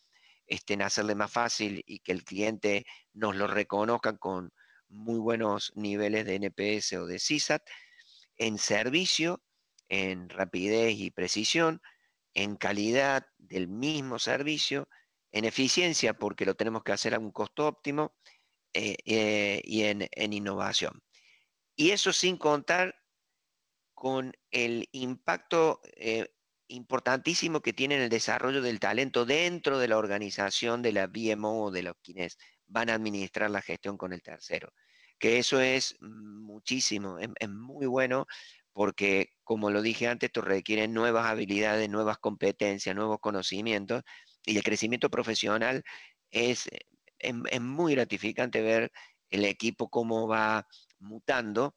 este, 0.46 0.74
en 0.74 0.82
hacerle 0.82 1.14
más 1.14 1.30
fácil 1.30 1.82
y 1.86 2.00
que 2.00 2.12
el 2.12 2.24
cliente 2.24 2.86
nos 3.12 3.36
lo 3.36 3.46
reconozca 3.46 4.16
con 4.16 4.52
muy 4.88 5.18
buenos 5.18 5.72
niveles 5.74 6.24
de 6.26 6.36
NPS 6.36 6.94
o 6.94 7.06
de 7.06 7.18
CISAT, 7.18 7.62
en 8.36 8.58
servicio, 8.58 9.42
en 9.88 10.28
rapidez 10.28 10.94
y 10.98 11.10
precisión, 11.10 11.80
en 12.34 12.56
calidad 12.56 13.26
del 13.38 13.68
mismo 13.68 14.18
servicio, 14.18 14.88
en 15.32 15.44
eficiencia, 15.44 16.14
porque 16.14 16.44
lo 16.44 16.54
tenemos 16.54 16.82
que 16.82 16.92
hacer 16.92 17.14
a 17.14 17.18
un 17.18 17.30
costo 17.30 17.66
óptimo, 17.66 18.14
eh, 18.72 18.96
eh, 19.04 19.60
y 19.64 19.84
en, 19.84 20.32
innovación. 20.32 21.00
Y 21.76 21.90
eso 21.90 22.12
sin 22.12 22.36
contar 22.36 22.94
con 23.94 24.32
el 24.50 24.88
impacto 24.90 25.80
eh, 25.96 26.33
importantísimo 26.74 27.60
que 27.60 27.72
tiene 27.72 27.96
en 27.96 28.02
el 28.02 28.08
desarrollo 28.08 28.62
del 28.62 28.80
talento 28.80 29.24
dentro 29.24 29.78
de 29.78 29.88
la 29.88 29.98
organización 29.98 30.82
de 30.82 30.92
la 30.92 31.06
BMO 31.06 31.64
o 31.64 31.70
de 31.70 31.82
los 31.82 31.94
quienes 32.02 32.38
van 32.66 32.90
a 32.90 32.94
administrar 32.94 33.50
la 33.50 33.62
gestión 33.62 33.96
con 33.96 34.12
el 34.12 34.22
tercero. 34.22 34.72
Que 35.18 35.38
eso 35.38 35.60
es 35.60 35.96
muchísimo, 36.00 37.18
es, 37.18 37.48
muy 37.48 37.86
bueno 37.86 38.26
porque, 38.72 39.30
como 39.44 39.70
lo 39.70 39.82
dije 39.82 40.08
antes, 40.08 40.28
esto 40.28 40.40
requiere 40.40 40.88
nuevas 40.88 41.26
habilidades, 41.26 41.88
nuevas 41.88 42.18
competencias, 42.18 42.94
nuevos 42.96 43.18
conocimientos 43.20 44.02
y 44.44 44.56
el 44.56 44.64
crecimiento 44.64 45.10
profesional 45.10 45.84
es, 46.30 46.68
es 47.18 47.60
muy 47.60 47.94
gratificante 47.94 48.62
ver 48.62 48.90
el 49.30 49.44
equipo 49.44 49.88
cómo 49.88 50.28
va 50.28 50.66
mutando 50.98 51.74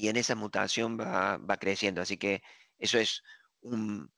y 0.00 0.08
en 0.08 0.16
esa 0.16 0.34
mutación 0.34 0.98
va, 0.98 1.38
creciendo. 1.58 2.00
Así 2.00 2.16
que 2.16 2.42
eso 2.78 2.98
es 2.98 3.22
un, 3.62 4.10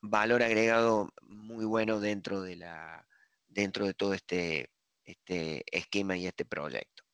valor 0.00 0.42
agregado 0.42 1.12
muy 1.22 1.64
bueno 1.64 2.00
dentro 2.00 2.42
de, 2.42 2.56
la, 2.56 3.06
dentro 3.48 3.86
de 3.86 3.94
todo 3.94 4.14
este, 4.14 4.70
este 5.04 5.64
esquema 5.70 6.16
y 6.16 6.26
este 6.26 6.44
proyecto. 6.44 7.04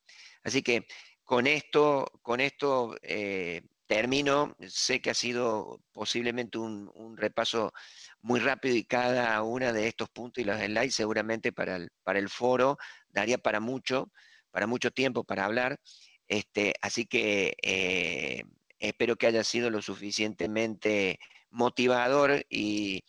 Así 0.42 0.62
que 0.62 0.86
con 1.24 1.46
esto, 1.46 2.10
con 2.22 2.40
esto 2.40 2.96
eh, 3.02 3.62
termino. 3.90 4.54
Sé 4.68 5.00
que 5.00 5.10
ha 5.10 5.14
sido 5.14 5.82
posiblemente 5.90 6.58
un, 6.58 7.16
repaso 7.16 7.72
muy 8.20 8.38
rápido 8.38 8.76
y 8.76 8.84
cada 8.84 9.42
una 9.42 9.72
de 9.72 9.88
estos 9.88 10.08
puntos 10.10 10.40
y 10.40 10.44
los 10.44 10.60
slides 10.60 10.94
seguramente 10.94 11.52
para 11.52 11.74
el, 11.74 11.90
para 12.04 12.20
el 12.20 12.28
foro 12.28 12.78
daría 13.08 13.38
para 13.38 13.58
mucho, 13.58 14.12
para 14.52 14.68
mucho 14.68 14.92
tiempo 14.92 15.24
para 15.24 15.44
hablar. 15.44 15.80
Este, 16.28 16.74
así 16.80 17.04
que 17.06 17.56
eh, 17.62 18.44
espero 18.80 19.16
que 19.16 19.26
haya 19.26 19.44
sido 19.44 19.70
lo 19.70 19.82
suficientemente 19.82 21.18
motivador 21.50 22.42
y, 22.48 23.02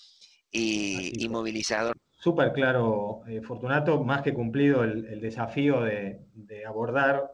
movilizador. 1.30 1.96
Súper 2.12 2.52
claro, 2.54 3.24
eh, 3.28 3.42
Fortunato, 3.42 4.04
más 4.04 4.22
que 4.22 4.34
cumplido 4.34 4.84
el, 4.84 5.22
desafío 5.22 5.82
de, 5.82 6.20
abordar 6.68 7.32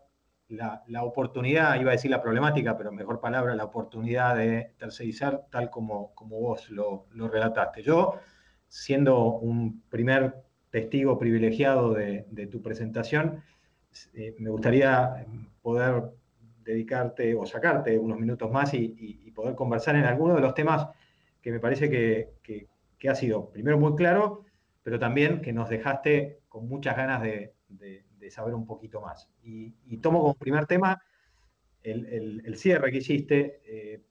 la, 0.47 1.03
oportunidad, 1.03 1.79
iba 1.79 1.91
a 1.91 1.95
decir 1.95 2.11
la 2.11 2.21
problemática, 2.21 2.77
pero 2.77 2.91
mejor 2.91 3.19
palabra, 3.19 3.55
la 3.55 3.65
oportunidad 3.65 4.37
de 4.37 4.71
tercerizar 4.77 5.47
tal 5.51 5.69
como, 5.69 6.13
como 6.13 6.39
vos 6.39 6.69
lo, 6.69 7.07
relataste. 7.11 7.81
Yo, 7.81 8.19
siendo 8.69 9.25
un 9.25 9.81
primer 9.89 10.35
testigo 10.69 11.17
privilegiado 11.17 11.93
de, 11.93 12.25
de 12.29 12.47
tu 12.47 12.61
presentación, 12.61 13.43
eh, 14.13 14.35
me 14.39 14.49
gustaría 14.49 15.25
poder 15.61 16.11
dedicarte 16.67 17.33
o 17.33 17.45
sacarte 17.45 17.97
unos 17.97 18.19
minutos 18.19 18.51
más 18.51 18.73
y, 18.73 19.31
poder 19.33 19.55
conversar 19.55 19.95
en 19.95 20.03
alguno 20.03 20.33
de 20.33 20.41
los 20.41 20.55
temas 20.55 20.87
que 21.41 21.51
me 21.51 21.59
parece 21.59 21.89
que, 21.89 22.67
ha 23.07 23.15
sido, 23.15 23.51
primero, 23.51 23.77
muy 23.77 23.95
claro, 23.95 24.45
pero 24.81 24.97
también 24.97 25.41
que 25.41 25.53
nos 25.53 25.69
dejaste 25.69 26.39
con 26.49 26.67
muchas 26.67 26.97
ganas 26.97 27.21
de, 27.21 27.53
saber 28.29 28.53
un 28.55 28.65
poquito 28.65 28.99
más. 28.99 29.29
Y, 29.43 29.97
tomo 29.97 30.19
como 30.19 30.33
primer 30.33 30.65
tema 30.65 31.01
el, 31.83 32.55
cierre 32.57 32.91
que 32.91 32.97
hiciste. 32.97 33.61
Eh, 33.65 34.01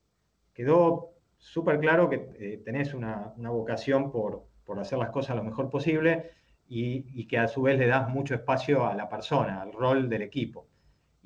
quedó 0.55 1.11
súper 1.37 1.79
claro 1.81 2.09
que 2.09 2.31
eh, 2.39 2.63
tenés 2.65 2.95
una, 2.95 3.35
vocación 3.37 4.11
por, 4.11 4.47
por 4.65 4.79
hacer 4.79 4.99
las 4.99 5.11
cosas 5.11 5.37
lo 5.37 5.45
mejor 5.45 5.69
posible 5.69 6.31
y, 6.69 7.27
que 7.27 7.39
a 7.39 7.49
su 7.49 7.63
vez 7.63 7.79
le 7.79 7.87
das 7.87 8.09
mucho 8.09 8.35
espacio 8.35 8.87
a 8.87 8.95
la 8.95 9.09
persona, 9.09 9.63
al 9.63 9.73
rol 9.73 10.09
del 10.09 10.23
equipo. 10.23 10.69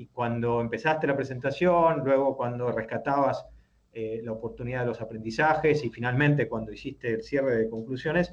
Y 0.01 0.07
cuando 0.07 0.63
empezaste 0.63 1.07
la 1.07 1.15
presentación, 1.15 2.01
luego 2.03 2.35
cuando 2.35 2.73
rescatabas 2.73 3.45
eh, 3.93 4.23
la 4.25 4.33
oportunidad 4.33 4.81
de 4.81 4.87
los 4.87 5.03
aprendizajes 5.03 5.85
y 5.85 5.91
finalmente 5.91 6.49
cuando 6.49 6.73
hiciste 6.73 7.13
el 7.13 7.23
cierre 7.23 7.57
de 7.59 7.69
conclusiones, 7.69 8.33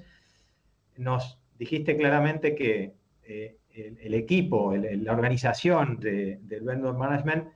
nos 0.95 1.41
dijiste 1.60 1.97
claramente 1.97 2.56
que 2.56 2.93
eh, 3.23 3.58
el, 3.69 4.13
equipo, 4.13 4.73
la 4.77 5.12
organización 5.12 5.99
del 5.99 6.62
vendor 6.62 6.97
management 6.97 7.49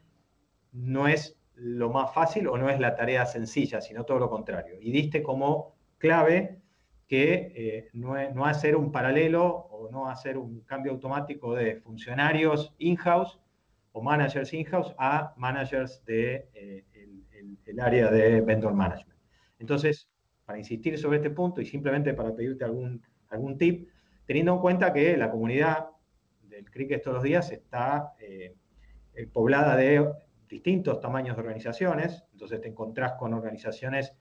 no 0.73 1.07
es 1.07 1.37
lo 1.55 1.89
más 1.89 2.13
fácil 2.13 2.49
o 2.49 2.57
no 2.57 2.69
es 2.69 2.81
la 2.81 2.97
tarea 2.97 3.25
sencilla, 3.25 3.79
sino 3.79 4.03
todo 4.03 4.19
lo 4.19 4.29
contrario. 4.29 4.75
Y 4.81 4.91
diste 4.91 5.23
como 5.23 5.73
clave 5.99 6.59
que 7.07 7.53
eh, 7.55 7.89
no, 7.93 8.45
hacer 8.45 8.75
un 8.75 8.91
paralelo 8.91 9.45
o 9.45 9.89
no 9.89 10.09
hacer 10.09 10.37
un 10.37 10.59
cambio 10.65 10.91
automático 10.91 11.55
de 11.55 11.77
funcionarios 11.77 12.73
in-house 12.77 13.40
o 13.93 14.01
managers 14.01 14.53
in-house 14.53 14.93
a 14.97 15.33
managers 15.37 16.03
de 16.05 16.49
eh, 16.53 16.85
el, 17.65 17.79
área 17.79 18.11
de 18.11 18.41
vendor 18.41 18.73
management. 18.73 19.17
Entonces, 19.59 20.09
para 20.45 20.59
insistir 20.59 20.97
sobre 20.97 21.17
este 21.17 21.29
punto 21.29 21.61
y 21.61 21.65
simplemente 21.65 22.13
para 22.13 22.35
pedirte 22.35 22.65
algún, 22.65 23.01
algún 23.29 23.57
tip, 23.57 23.87
teniendo 24.25 24.53
en 24.53 24.59
cuenta 24.59 24.91
que 24.91 25.15
la 25.15 25.31
comunidad 25.31 25.87
del 26.41 26.69
cricket 26.69 27.01
todos 27.01 27.15
los 27.15 27.23
días 27.23 27.51
está 27.51 28.13
eh, 28.19 28.55
poblada 29.31 29.75
de 29.75 30.05
distintos 30.49 30.99
tamaños 30.99 31.37
de 31.37 31.41
organizaciones, 31.41 32.25
entonces 32.33 32.59
te 32.59 32.67
encontrás 32.67 33.13
con 33.13 33.33
organizaciones 33.33 34.13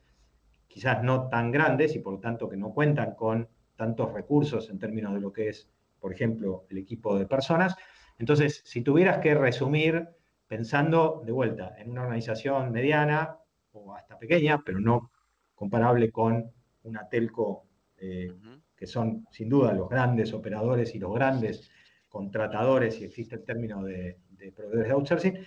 quizás 0.69 1.03
no 1.03 1.29
tan 1.29 1.51
grandes 1.51 1.97
y 1.97 1.99
por 1.99 2.15
lo 2.15 2.21
tanto 2.21 2.49
que 2.49 2.57
no 2.57 2.73
cuentan 2.73 3.15
con 3.15 3.49
tantos 3.77 4.13
recursos 4.13 4.71
en 4.71 4.79
términos 4.79 5.13
de 5.15 5.21
lo 5.21 5.33
que 5.33 5.49
es, 5.49 5.69
por 5.99 6.13
ejemplo, 6.13 6.65
el 6.71 6.79
equipo 6.79 7.19
de 7.19 7.27
personas. 7.27 7.77
Entonces, 8.21 8.61
si 8.67 8.83
tuvieras 8.83 9.17
que 9.19 9.35
resumir 9.35 10.07
pensando 10.47 11.23
de 11.25 11.33
vuelta 11.33 11.75
en 11.79 11.91
una 11.91 12.03
organización 12.03 12.71
mediana 12.71 13.39
o 13.73 13.95
hasta 13.95 14.19
pequeña, 14.19 14.63
pero 14.63 14.79
no 14.79 15.11
comparable 15.55 16.11
con 16.13 16.53
una 16.83 17.09
telco, 17.09 17.65
eh, 17.97 18.31
que 18.77 18.87
son 18.87 19.27
sin 19.31 19.49
duda 19.49 19.73
los 19.73 19.89
grandes 19.89 20.35
operadores 20.35 20.95
y 20.95 20.99
los 20.99 21.15
grandes 21.15 21.71
contratadores, 22.11 22.97
si 22.97 23.05
existe 23.05 23.37
el 23.37 23.45
término 23.45 23.83
de, 23.83 24.19
proveedores 24.55 24.89
de 24.89 24.93
outsourcing, 24.93 25.39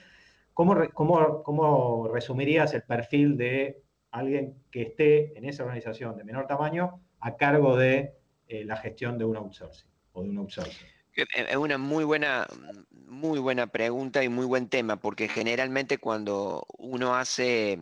¿cómo, 0.52 0.76
cómo, 0.94 1.44
cómo 1.44 2.08
resumirías 2.12 2.74
el 2.74 2.82
perfil 2.82 3.38
de 3.38 3.84
alguien 4.10 4.64
que 4.72 4.82
esté 4.82 5.38
en 5.38 5.46
esa 5.46 5.62
organización 5.62 6.18
de 6.18 6.24
menor 6.24 6.48
tamaño 6.48 7.02
a 7.20 7.36
cargo 7.36 7.78
de 7.78 8.16
eh, 8.48 8.66
la 8.66 8.78
gestión 8.78 9.20
de 9.20 9.26
un 9.26 9.38
outsourcing 9.38 9.92
o 10.14 10.24
de 10.24 10.30
un 10.30 10.38
outsourcing? 10.40 10.88
Es 11.16 11.56
una 11.56 11.78
muy 11.78 12.04
buena, 12.04 12.48
muy 12.92 13.40
buena 13.40 13.68
pregunta 13.68 14.24
y 14.24 14.30
muy 14.30 14.46
buen 14.46 14.68
tema, 14.70 15.00
porque 15.00 15.28
generalmente 15.28 16.00
cuando 16.00 16.66
uno 16.78 17.16
hace 17.16 17.80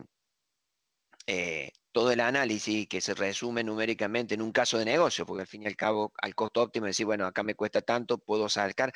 eh, 1.26 1.72
todo 1.92 2.12
el 2.12 2.20
análisis 2.20 2.86
que 2.88 3.00
se 3.00 3.14
resume 3.14 3.64
numéricamente 3.64 4.34
en 4.34 4.42
un 4.42 4.52
caso 4.52 4.78
de 4.78 4.84
negocio, 4.84 5.24
porque 5.24 5.42
al 5.42 5.46
fin 5.46 5.62
y 5.62 5.66
al 5.66 5.76
cabo, 5.76 6.12
al 6.20 6.34
costo 6.34 6.62
óptimo, 6.62 6.86
decir, 6.86 7.06
bueno, 7.06 7.26
acá 7.26 7.42
me 7.42 7.54
cuesta 7.54 7.80
tanto, 7.80 8.18
puedo 8.18 8.48
sacar, 8.50 8.92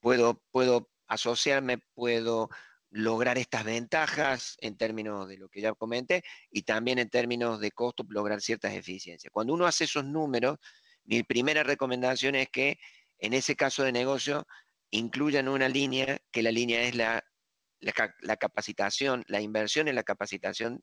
puedo, 0.00 0.42
puedo 0.50 0.90
asociarme, 1.06 1.78
puedo 1.94 2.50
lograr 2.90 3.38
estas 3.38 3.64
ventajas 3.64 4.56
en 4.60 4.76
términos 4.76 5.28
de 5.28 5.38
lo 5.38 5.48
que 5.48 5.60
ya 5.60 5.72
comenté 5.74 6.24
y 6.50 6.62
también 6.62 6.98
en 6.98 7.10
términos 7.10 7.60
de 7.60 7.70
costo 7.70 8.04
lograr 8.08 8.40
ciertas 8.42 8.74
eficiencias. 8.74 9.30
Cuando 9.32 9.54
uno 9.54 9.66
hace 9.66 9.84
esos 9.84 10.04
números, 10.04 10.58
mi 11.04 11.22
primera 11.22 11.62
recomendación 11.62 12.34
es 12.34 12.48
que 12.50 12.78
en 13.18 13.34
ese 13.34 13.56
caso 13.56 13.82
de 13.82 13.92
negocio 13.92 14.46
incluyan 14.90 15.48
una 15.48 15.68
línea, 15.68 16.18
que 16.30 16.42
la 16.42 16.50
línea 16.50 16.82
es 16.82 16.94
la, 16.94 17.24
la, 17.80 18.36
capacitación, 18.36 19.24
la 19.28 19.40
inversión 19.40 19.88
en 19.88 19.94
la 19.94 20.02
capacitación 20.02 20.82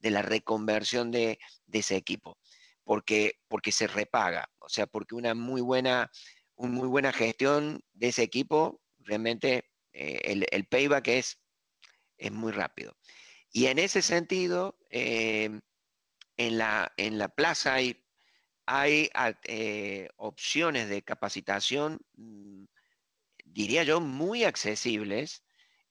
de 0.00 0.10
la 0.10 0.22
reconversión 0.22 1.10
de, 1.10 1.38
ese 1.72 1.96
equipo, 1.96 2.38
porque, 2.82 3.40
porque 3.48 3.72
se 3.72 3.86
repaga, 3.86 4.50
o 4.58 4.68
sea, 4.68 4.86
porque 4.86 5.14
una 5.14 5.34
muy 5.34 5.60
buena, 5.60 6.10
una 6.56 6.72
muy 6.72 6.88
buena 6.88 7.12
gestión 7.12 7.80
de 7.92 8.08
ese 8.08 8.22
equipo, 8.22 8.80
realmente 8.98 9.70
eh, 9.92 10.46
el, 10.50 10.66
payback 10.66 11.08
es 11.08 11.38
es 12.18 12.32
muy 12.32 12.52
rápido. 12.52 12.96
Y 13.52 13.66
en 13.66 13.78
ese 13.78 14.02
sentido, 14.02 14.78
em, 14.90 15.60
en, 16.36 16.58
la, 16.58 16.92
en 16.96 17.18
la 17.18 17.28
plaza 17.28 17.74
hay, 17.74 18.03
hay 18.66 19.10
eh, 19.44 20.08
opciones 20.16 20.88
de 20.88 21.02
capacitación, 21.02 22.00
mm, 22.16 22.64
diría 23.44 23.84
yo, 23.84 24.00
muy 24.00 24.44
accesibles 24.44 25.44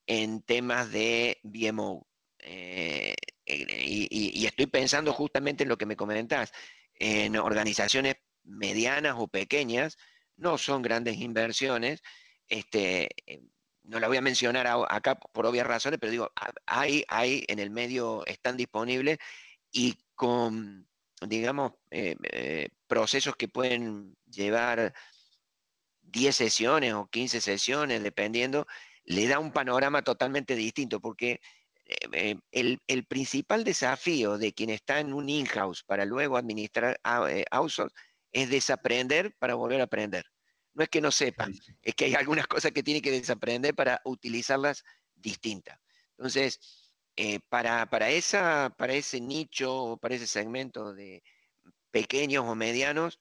en 0.08 0.42
temas 0.42 0.92
de 0.92 1.40
BMO. 1.44 2.08
Eh, 2.40 3.16
y, 3.46 4.46
estoy 4.46 4.68
pensando 4.68 5.14
justamente 5.14 5.64
en 5.64 5.70
lo 5.70 5.78
que 5.78 5.86
me 5.86 5.96
comentas, 5.96 6.52
en 6.96 7.38
organizaciones 7.38 8.16
medianas 8.44 9.16
o 9.18 9.28
pequeñas, 9.28 9.98
no 10.38 10.58
son 10.58 10.82
grandes 10.82 11.18
inversiones, 11.18 12.02
este, 12.48 13.10
em, 13.26 13.50
no 13.84 14.00
la 14.00 14.08
voy 14.08 14.18
a 14.18 14.22
mencionar 14.22 14.68
acá 14.90 15.16
por 15.16 15.46
obvias 15.46 15.68
razones, 15.68 16.00
pero 16.00 16.12
digo, 16.12 16.32
hay, 16.66 17.04
hay 17.08 17.46
en 17.48 17.60
el 17.60 17.70
medio, 17.70 18.26
están 18.26 18.58
disponibles 18.58 19.18
y 19.72 19.98
con, 20.16 20.88
digamos, 21.28 21.74
eh, 21.92 22.16
eh, 22.24 22.70
procesos 22.88 23.36
que 23.36 23.48
pueden 23.48 24.16
llevar 24.26 24.94
10 26.02 26.36
sesiones 26.36 26.94
o 26.94 27.08
15 27.08 27.42
sesiones, 27.42 28.04
dependiendo, 28.04 28.68
le 29.06 29.28
da 29.28 29.40
un 29.40 29.52
panorama 29.52 30.02
totalmente 30.04 30.56
distinto, 30.56 31.00
porque 31.00 31.42
eh, 31.86 32.38
el, 32.52 33.06
principal 33.06 33.64
desafío 33.64 34.38
de 34.38 34.54
quien 34.54 34.70
está 34.70 35.00
en 35.00 35.14
un 35.14 35.30
in-house 35.30 35.84
para 35.84 36.06
luego 36.06 36.38
administrar 36.38 37.00
outsource 37.04 37.94
es 38.32 38.50
desaprender 38.50 39.36
para 39.38 39.56
volver 39.56 39.82
a 39.82 39.86
aprender. 39.86 40.26
No 40.74 40.84
es 40.84 40.90
que 40.90 41.02
no 41.02 41.12
sepa, 41.12 41.48
es 41.82 41.94
que 41.94 42.06
hay 42.06 42.16
algunas 42.16 42.48
cosas 42.48 42.72
que 42.72 42.82
tiene 42.82 43.02
que 43.02 43.12
desaprender 43.12 43.76
para 43.76 44.02
utilizarlas 44.06 44.84
distintas. 45.14 45.78
Entonces, 46.18 46.60
eh, 47.16 47.40
para, 47.50 48.10
esa, 48.10 48.74
para 48.78 48.94
ese 48.94 49.22
nicho, 49.22 49.98
para 50.02 50.16
ese 50.16 50.28
segmento 50.28 50.94
de 50.94 51.24
pequeños 51.92 52.46
o 52.48 52.56
medianos, 52.56 53.20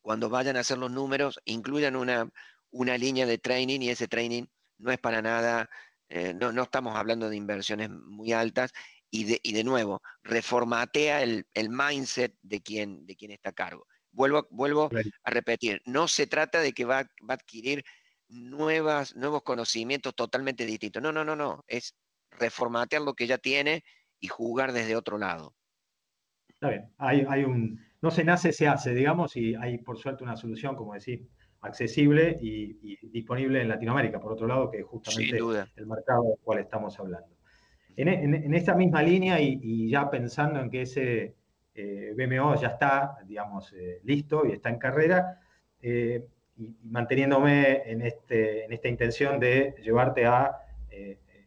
cuando 0.00 0.28
vayan 0.28 0.56
a 0.56 0.60
hacer 0.60 0.78
los 0.78 0.90
números, 0.90 1.40
incluyan 1.44 1.96
una, 1.96 2.30
una 2.70 2.96
línea 2.96 3.26
de 3.26 3.38
training 3.38 3.80
y 3.80 3.90
ese 3.90 4.06
training 4.06 4.44
no 4.78 4.92
es 4.92 4.98
para 4.98 5.22
nada, 5.22 5.68
eh, 6.08 6.34
no, 6.34 6.62
estamos 6.62 6.94
hablando 6.94 7.28
de 7.28 7.36
inversiones 7.36 7.90
muy 7.90 8.32
altas 8.32 8.72
y 9.10 9.24
de, 9.24 9.40
y 9.42 9.52
de 9.54 9.64
nuevo, 9.64 10.02
reformatea 10.22 11.22
el, 11.22 11.46
mindset 11.68 12.34
de 12.42 12.62
quien, 12.62 13.06
de 13.06 13.16
quien 13.16 13.32
está 13.32 13.50
a 13.50 13.54
cargo. 13.54 13.86
Vuelvo, 14.12 14.46
vuelvo 14.50 14.90
a 15.24 15.30
repetir, 15.30 15.82
no 15.86 16.06
se 16.06 16.28
trata 16.28 16.60
de 16.60 16.72
que 16.72 16.84
va, 16.84 17.02
va 17.28 17.30
a 17.30 17.34
adquirir 17.34 17.84
nuevas, 18.28 19.16
nuevos 19.16 19.42
conocimientos 19.42 20.14
totalmente 20.14 20.66
distintos. 20.66 21.02
No, 21.02 21.12
no, 21.12 21.24
no, 21.24 21.34
no. 21.34 21.64
Es 21.66 21.94
reformatear 22.38 23.02
lo 23.02 23.14
que 23.14 23.26
ya 23.26 23.38
tiene 23.38 23.84
y 24.20 24.28
jugar 24.28 24.72
desde 24.72 24.96
otro 24.96 25.18
lado. 25.18 25.54
Está 26.48 26.68
bien. 26.68 26.90
Hay, 26.98 27.26
hay 27.28 27.44
un, 27.44 27.80
no 28.00 28.10
se 28.10 28.24
nace, 28.24 28.52
se 28.52 28.68
hace, 28.68 28.94
digamos, 28.94 29.36
y 29.36 29.54
hay 29.54 29.78
por 29.78 29.98
suerte 29.98 30.24
una 30.24 30.36
solución, 30.36 30.76
como 30.76 30.94
decir, 30.94 31.26
accesible 31.64 32.38
y, 32.40 32.96
disponible 33.08 33.62
en 33.62 33.68
Latinoamérica, 33.68 34.20
por 34.20 34.32
otro 34.32 34.46
lado, 34.46 34.70
que 34.70 34.80
es 34.80 34.84
justamente 34.84 35.38
el 35.76 35.86
mercado 35.86 36.24
del 36.24 36.38
cual 36.42 36.58
estamos 36.58 36.98
hablando. 37.00 37.34
En, 37.96 38.08
en, 38.08 38.54
esta 38.54 38.74
misma 38.74 39.02
línea 39.02 39.40
y, 39.40 39.88
ya 39.88 40.10
pensando 40.10 40.60
en 40.60 40.68
que 40.68 40.82
ese 40.82 41.34
eh, 41.74 42.14
BMO 42.16 42.60
ya 42.60 42.68
está, 42.68 43.16
digamos, 43.24 43.72
eh, 43.72 44.00
listo 44.04 44.44
y 44.46 44.52
está 44.52 44.68
en 44.68 44.78
carrera, 44.78 45.40
eh, 45.80 46.26
y, 46.56 46.76
manteniéndome 46.84 47.90
en, 47.90 48.02
este, 48.02 48.64
en 48.64 48.72
esta 48.72 48.88
intención 48.88 49.40
de 49.40 49.74
llevarte 49.82 50.26
a 50.26 50.58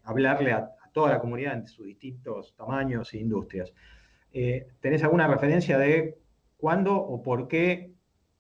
hablarle 0.04 0.54
a, 0.54 0.72
toda 0.98 1.12
la 1.12 1.20
comunidad 1.20 1.54
en 1.54 1.68
sus 1.68 1.86
distintos 1.86 2.56
tamaños 2.56 3.14
e 3.14 3.20
industrias. 3.20 3.72
Eh, 4.34 4.68
¿Tenés 4.80 5.04
alguna 5.04 5.28
referencia 5.28 5.78
de 5.78 6.18
cuándo 6.58 6.96
o 6.96 7.22
por 7.22 7.48
qué 7.48 7.92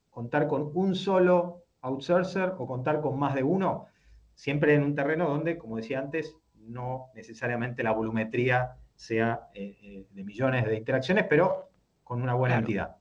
contar 0.10 0.48
con 0.48 0.72
un 0.74 0.96
solo 0.96 1.66
outsourcer 1.82 2.56
o 2.58 2.66
contar 2.66 3.00
con 3.00 3.20
más 3.20 3.36
de 3.36 3.44
uno? 3.44 3.86
Siempre 4.34 4.74
en 4.74 4.82
un 4.82 4.96
terreno 4.96 5.30
donde, 5.30 5.60
como 5.60 5.78
decía 5.78 6.00
antes, 6.00 6.36
no 6.56 7.12
necesariamente 7.14 7.84
la 7.84 7.92
volumetría 7.92 8.78
sea 8.96 9.50
eh, 9.54 10.08
de 10.10 10.24
millones 10.24 10.66
de 10.66 10.78
interacciones, 10.78 11.28
pero 11.30 11.70
con 12.04 12.24
una 12.24 12.34
buena 12.34 12.58
entidad. 12.58 12.96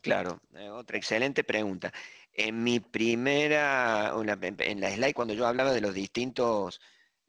Claro, 0.00 0.40
otra 0.72 0.96
excelente 0.96 1.44
pregunta. 1.44 1.92
En 2.32 2.64
mi 2.64 2.80
primera, 2.80 4.14
en 4.16 4.80
la 4.80 4.90
slide, 4.90 5.12
cuando 5.12 5.34
yo 5.34 5.46
hablaba 5.46 5.74
de 5.74 5.82
los 5.82 5.92
distintos, 5.92 6.80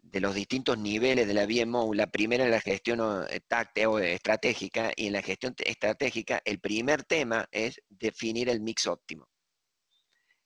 de 0.04 0.20
los 0.20 0.36
distintos 0.36 0.78
niveles 0.78 1.28
de 1.28 1.34
la 1.34 1.46
BMO, 1.46 1.94
la 1.94 2.08
primera 2.08 2.44
en 2.44 2.52
la 2.52 2.60
gestión 2.62 3.26
eh, 3.30 3.40
táctica 3.48 3.90
o 3.90 4.00
estratégica, 4.00 4.92
y 4.96 5.08
en 5.08 5.14
la 5.14 5.22
gestión 5.22 5.56
estratégica, 5.58 6.42
el 6.46 6.60
primer 6.60 7.04
tema 7.04 7.48
es 7.52 7.82
definir 7.90 8.50
el 8.50 8.60
mix 8.60 8.86
óptimo. 8.86 9.28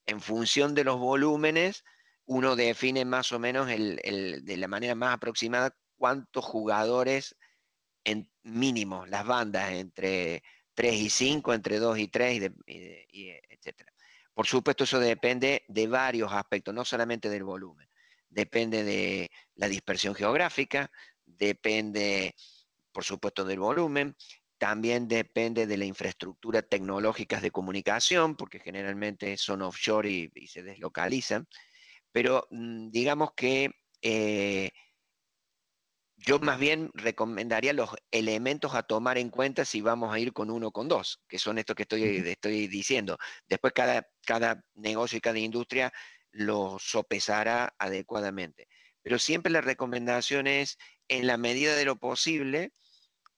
En 0.05 0.21
función 0.21 0.73
de 0.73 0.85
los 0.85 0.97
volúmenes, 0.97 1.83
uno 2.25 2.55
define 2.55 3.03
más 3.03 3.31
o 3.31 3.39
menos 3.39 3.67
de 3.67 4.57
la 4.57 4.67
manera 4.67 4.95
más 4.95 5.13
aproximada 5.13 5.75
cuántos 5.97 6.45
jugadores 6.45 7.35
en 8.03 8.29
mínimo, 8.43 9.05
las 9.05 9.25
bandas 9.25 9.71
entre 9.71 10.43
3 10.73 10.95
y 10.95 11.09
5, 11.09 11.53
entre 11.53 11.79
2 11.79 11.97
y 11.99 12.07
3, 12.07 12.51
y, 12.65 13.29
etc. 13.29 13.83
Por 14.33 14.45
supuesto, 14.45 14.83
eso 14.83 14.99
depende 14.99 15.65
de 15.67 15.87
varios 15.87 16.31
aspectos, 16.31 16.73
no 16.73 16.85
solamente 16.85 17.29
del 17.29 17.43
volumen. 17.43 17.86
Depende 18.29 18.83
de 18.83 19.29
la 19.55 19.67
dispersión 19.67 20.13
geográfica, 20.13 20.91
depende, 21.25 22.35
por 22.91 23.03
supuesto, 23.03 23.45
del 23.45 23.59
volumen, 23.59 24.15
también 24.57 25.07
depende 25.07 25.67
de 25.67 25.77
la 25.77 25.85
infraestructura 25.85 26.61
tecnológica 26.61 27.39
de 27.39 27.51
comunicación, 27.51 28.35
porque 28.35 28.59
generalmente 28.59 29.37
son 29.37 29.61
offshore 29.61 30.31
y, 30.33 30.47
se 30.47 30.63
deslocalizan. 30.63 31.47
Pero 32.11 32.47
mm, 32.49 32.89
digamos 32.89 33.31
que 33.35 33.71
eh, 34.01 34.71
yo 36.17 36.39
más 36.39 36.59
bien 36.59 36.89
recomendaría 36.93 37.73
los 37.73 37.91
elementos 38.11 38.73
a 38.73 38.83
tomar 38.83 39.17
en 39.17 39.29
cuenta 39.29 39.65
si 39.65 39.81
vamos 39.81 40.13
a 40.13 40.19
ir 40.19 40.33
con 40.33 40.49
uno 40.49 40.67
o 40.67 40.71
con 40.71 40.87
dos, 40.87 41.21
que 41.27 41.37
son 41.37 41.59
estos 41.59 41.75
que 41.75 41.83
estoy, 41.83 42.03
estoy 42.03 42.67
diciendo. 42.67 43.17
Después 43.47 43.73
cada, 43.73 44.07
cada 44.25 44.63
negocio 44.73 45.17
y 45.17 45.21
cada 45.21 45.37
industria 45.37 45.93
lo 46.31 46.77
sopesará 46.79 47.75
adecuadamente. 47.79 48.67
Pero 49.01 49.19
siempre 49.19 49.51
la 49.51 49.61
recomendación 49.61 50.47
es, 50.47 50.77
en 51.07 51.27
la 51.27 51.37
medida 51.37 51.75
de 51.75 51.85
lo 51.85 51.97
posible, 51.97 52.71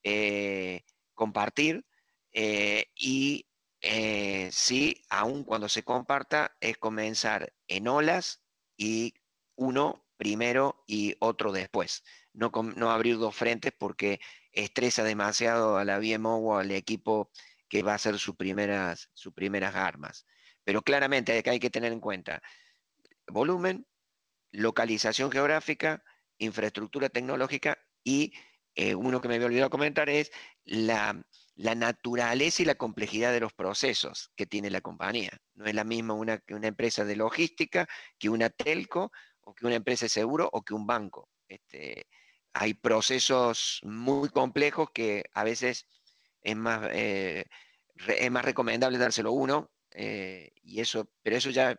eh, 0.03 0.83
compartir 1.13 1.85
eh, 2.33 2.87
y 2.95 3.47
eh, 3.81 4.49
sí, 4.51 5.03
aun 5.09 5.43
cuando 5.43 5.69
se 5.69 5.83
comparta, 5.83 6.55
es 6.59 6.77
comenzar 6.77 7.53
en 7.67 7.87
olas 7.87 8.41
y 8.77 9.13
uno 9.55 10.05
primero 10.17 10.83
y 10.87 11.15
otro 11.19 11.51
después 11.51 12.03
no, 12.33 12.91
abrir 12.91 13.17
dos 13.17 13.35
frentes 13.35 13.73
porque 13.77 14.19
estresa 14.51 15.03
demasiado 15.03 15.77
a 15.77 15.85
la 15.85 15.99
BMO 15.99 16.37
o 16.37 16.57
al 16.57 16.71
equipo 16.71 17.31
que 17.67 17.83
va 17.83 17.93
a 17.93 17.99
ser 17.99 18.17
sus 18.17 18.35
primeras, 18.35 19.09
sus 19.13 19.33
primeras 19.33 19.75
armas. 19.75 20.25
Pero 20.63 20.81
claramente 20.81 21.43
hay 21.45 21.59
que 21.59 21.69
tener 21.69 21.91
en 21.91 21.99
cuenta 21.99 22.41
volumen, 23.31 23.87
localización 24.51 25.31
geográfica, 25.31 26.03
infraestructura 26.37 27.09
tecnológica 27.09 27.77
y 28.03 28.33
eh, 28.75 28.95
uno 28.95 29.19
que 29.19 29.27
me 29.27 29.35
había 29.35 29.47
olvidado 29.47 29.69
comentar 29.69 30.09
es 30.09 30.31
la, 30.63 31.21
la, 31.55 31.75
naturaleza 31.75 32.61
y 32.61 32.65
la 32.65 32.75
complejidad 32.75 33.33
de 33.33 33.41
los 33.41 33.53
procesos 33.53 34.31
que 34.35 34.45
tiene 34.45 34.69
la 34.69 34.81
compañía. 34.81 35.31
No 35.55 35.65
es 35.65 35.75
la 35.75 35.83
misma 35.83 36.13
una, 36.13 36.41
una 36.49 36.67
empresa 36.67 37.03
de 37.03 37.15
logística 37.15 37.87
que 38.17 38.29
una 38.29 38.49
telco 38.49 39.11
o 39.41 39.53
que 39.53 39.65
una 39.65 39.75
empresa 39.75 40.05
de 40.05 40.09
seguro 40.09 40.49
o 40.51 40.61
que 40.61 40.73
un 40.73 40.87
banco. 40.87 41.29
Este, 41.47 42.07
hay 42.53 42.73
procesos 42.73 43.79
muy 43.83 44.29
complejos 44.29 44.91
que 44.93 45.25
a 45.33 45.43
veces 45.43 45.87
es 46.41 46.55
más, 46.55 46.87
eh, 46.91 47.45
es 48.07 48.31
más 48.31 48.45
recomendable 48.45 48.97
dárselo 48.97 49.31
uno, 49.31 49.71
eh, 49.91 50.51
y 50.61 50.79
eso, 50.79 51.11
pero 51.21 51.35
eso 51.35 51.49
ya 51.49 51.75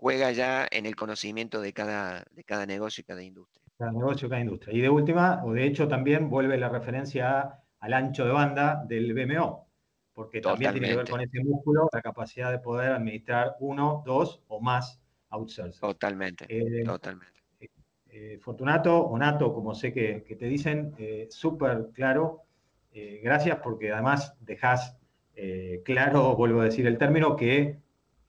juega 0.00 0.30
ya 0.32 0.66
en 0.70 0.86
el 0.86 0.94
conocimiento 0.94 1.60
de 1.60 1.72
cada, 1.72 2.24
de 2.30 2.44
cada 2.44 2.66
negocio 2.66 3.02
y 3.02 3.04
cada 3.04 3.22
industria. 3.22 3.64
Cada 3.76 3.92
negocio 3.92 4.26
y 4.26 4.30
cada 4.30 4.40
industria. 4.40 4.76
Y 4.76 4.80
de 4.80 4.88
última, 4.88 5.42
o 5.44 5.52
de 5.52 5.64
hecho 5.66 5.88
también 5.88 6.30
vuelve 6.30 6.56
la 6.56 6.68
referencia 6.68 7.60
al 7.80 7.92
ancho 7.92 8.24
de 8.24 8.32
banda 8.32 8.84
del 8.86 9.12
BMO, 9.12 9.68
porque 10.14 10.40
también 10.40 10.72
tiene 10.72 10.88
que 10.88 10.96
ver 10.96 11.10
con 11.10 11.20
ese 11.20 11.42
músculo, 11.42 11.88
la 11.92 12.00
capacidad 12.00 12.50
de 12.50 12.58
poder 12.58 12.92
administrar 12.92 13.56
uno, 13.60 14.02
dos 14.06 14.42
o 14.46 14.60
más 14.60 15.00
outsourcers. 15.30 15.80
Totalmente, 15.80 16.46
eh, 16.48 16.84
totalmente. 16.84 17.38
Eh, 18.10 18.38
Fortunato 18.40 18.98
o 18.98 19.18
Nato, 19.18 19.52
como 19.52 19.74
sé 19.74 19.92
que, 19.92 20.20
te 20.38 20.46
dicen, 20.46 20.94
eh, 20.98 21.26
súper 21.30 21.90
claro. 21.92 22.44
Eh, 22.92 23.20
gracias 23.22 23.58
porque 23.62 23.92
además 23.92 24.36
dejas 24.40 24.96
claro, 25.84 26.34
vuelvo 26.36 26.62
a 26.62 26.64
decir 26.64 26.86
el 26.86 26.98
término, 26.98 27.36
que 27.36 27.78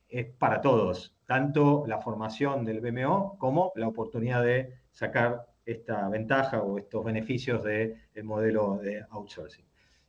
es 0.10 0.26
para 0.26 0.60
todos, 0.62 1.16
tanto 1.26 1.86
la 1.88 2.00
formación 2.00 2.66
del 2.66 2.82
BMO 2.82 3.38
como 3.38 3.72
la 3.76 3.88
oportunidad 3.88 4.44
de 4.44 4.74
sacar 4.92 5.46
esta 5.66 6.10
ventaja 6.10 6.64
o 6.64 6.78
estos 6.78 7.06
beneficios 7.06 7.64
del 7.64 8.24
modelo 8.24 8.78
de 8.78 9.06
outsourcing. 9.12 9.66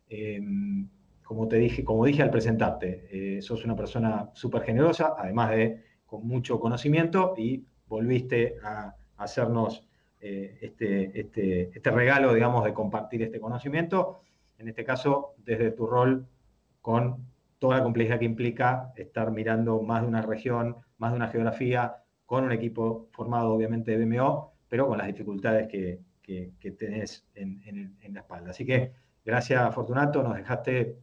Em, 0.08 0.88
como 1.22 1.46
te 1.46 1.56
dije, 1.56 1.84
como 1.84 2.04
dije 2.06 2.22
al 2.22 2.30
presentarte, 2.30 3.40
sos 3.42 3.64
una 3.64 3.76
persona 3.76 4.30
súper 4.32 4.62
generosa, 4.62 5.14
además 5.16 5.50
de 5.50 5.84
con 6.06 6.26
mucho 6.26 6.58
conocimiento 6.58 7.34
y 7.36 7.64
volviste 7.86 8.56
a 8.64 8.96
hacernos 9.16 9.86
eh, 10.20 10.58
este, 10.60 11.18
este, 11.18 11.70
este, 11.72 11.90
regalo, 11.90 12.34
digamos, 12.34 12.64
de 12.64 12.74
compartir 12.74 13.22
este 13.22 13.40
conocimiento, 13.40 14.20
en 14.58 14.68
este 14.68 14.84
caso 14.84 15.34
desde 15.38 15.70
tu 15.70 15.86
rol 15.86 16.26
con 16.82 17.29
toda 17.60 17.76
la 17.76 17.82
complejidad 17.84 18.18
que 18.18 18.24
implica 18.24 18.92
estar 18.96 19.30
mirando 19.30 19.82
más 19.82 20.02
de 20.02 20.08
una 20.08 20.22
región, 20.22 20.76
más 20.98 21.12
de 21.12 21.16
una 21.16 21.28
geografía, 21.28 21.98
con 22.26 22.44
un 22.44 22.52
equipo 22.52 23.08
formado 23.12 23.52
obviamente 23.52 23.96
de 23.96 24.04
BMO, 24.04 24.54
pero 24.68 24.88
con 24.88 24.98
las 24.98 25.06
dificultades 25.06 25.68
que, 25.68 26.00
tenés 26.78 27.26
en, 27.34 27.96
la 28.12 28.20
espalda. 28.20 28.50
Así 28.50 28.64
que 28.64 28.92
gracias 29.24 29.74
Fortunato, 29.74 30.22
nos 30.22 30.36
dejaste 30.36 30.96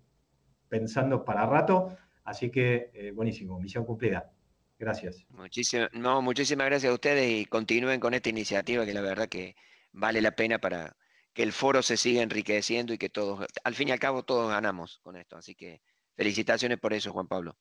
pensando 0.68 1.24
para 1.24 1.46
rato, 1.46 1.96
así 2.24 2.50
que 2.50 2.90
eh, 2.94 3.12
buenísimo, 3.12 3.60
misión 3.60 3.86
cumplida. 3.86 4.32
Gracias. 4.80 5.26
Muchísimas, 5.30 5.90
no, 5.94 6.22
muchísimas 6.22 6.68
gracias 6.68 6.92
a 6.92 6.94
ustedes 6.94 7.30
y 7.30 7.46
continúen 7.46 8.00
con 8.00 8.14
esta 8.14 8.30
iniciativa 8.30 8.86
que 8.86 8.94
la 8.94 9.02
verdad 9.02 9.28
que 9.28 9.56
vale 9.92 10.22
la 10.22 10.32
pena 10.32 10.60
para 10.60 10.96
que 11.34 11.44
el 11.44 11.52
foro 11.52 11.84
se 11.84 11.98
siga 11.98 12.24
enriqueciendo 12.24 12.94
y 12.94 12.98
que 12.98 13.10
todos, 13.10 13.46
al 13.64 13.76
fin 13.76 13.90
y 13.90 13.92
al 13.92 14.00
cabo, 14.00 14.24
todos 14.24 14.50
ganamos 14.50 15.00
con 15.04 15.18
esto. 15.18 15.38
Así 15.38 15.56
que 15.56 15.82
felicitaciones 16.18 16.80
por 16.80 16.94
eso, 16.94 17.14
Juan 17.14 17.28
Pablo. 17.28 17.56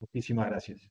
Muchísimas 0.00 0.46
gracias. 0.46 0.90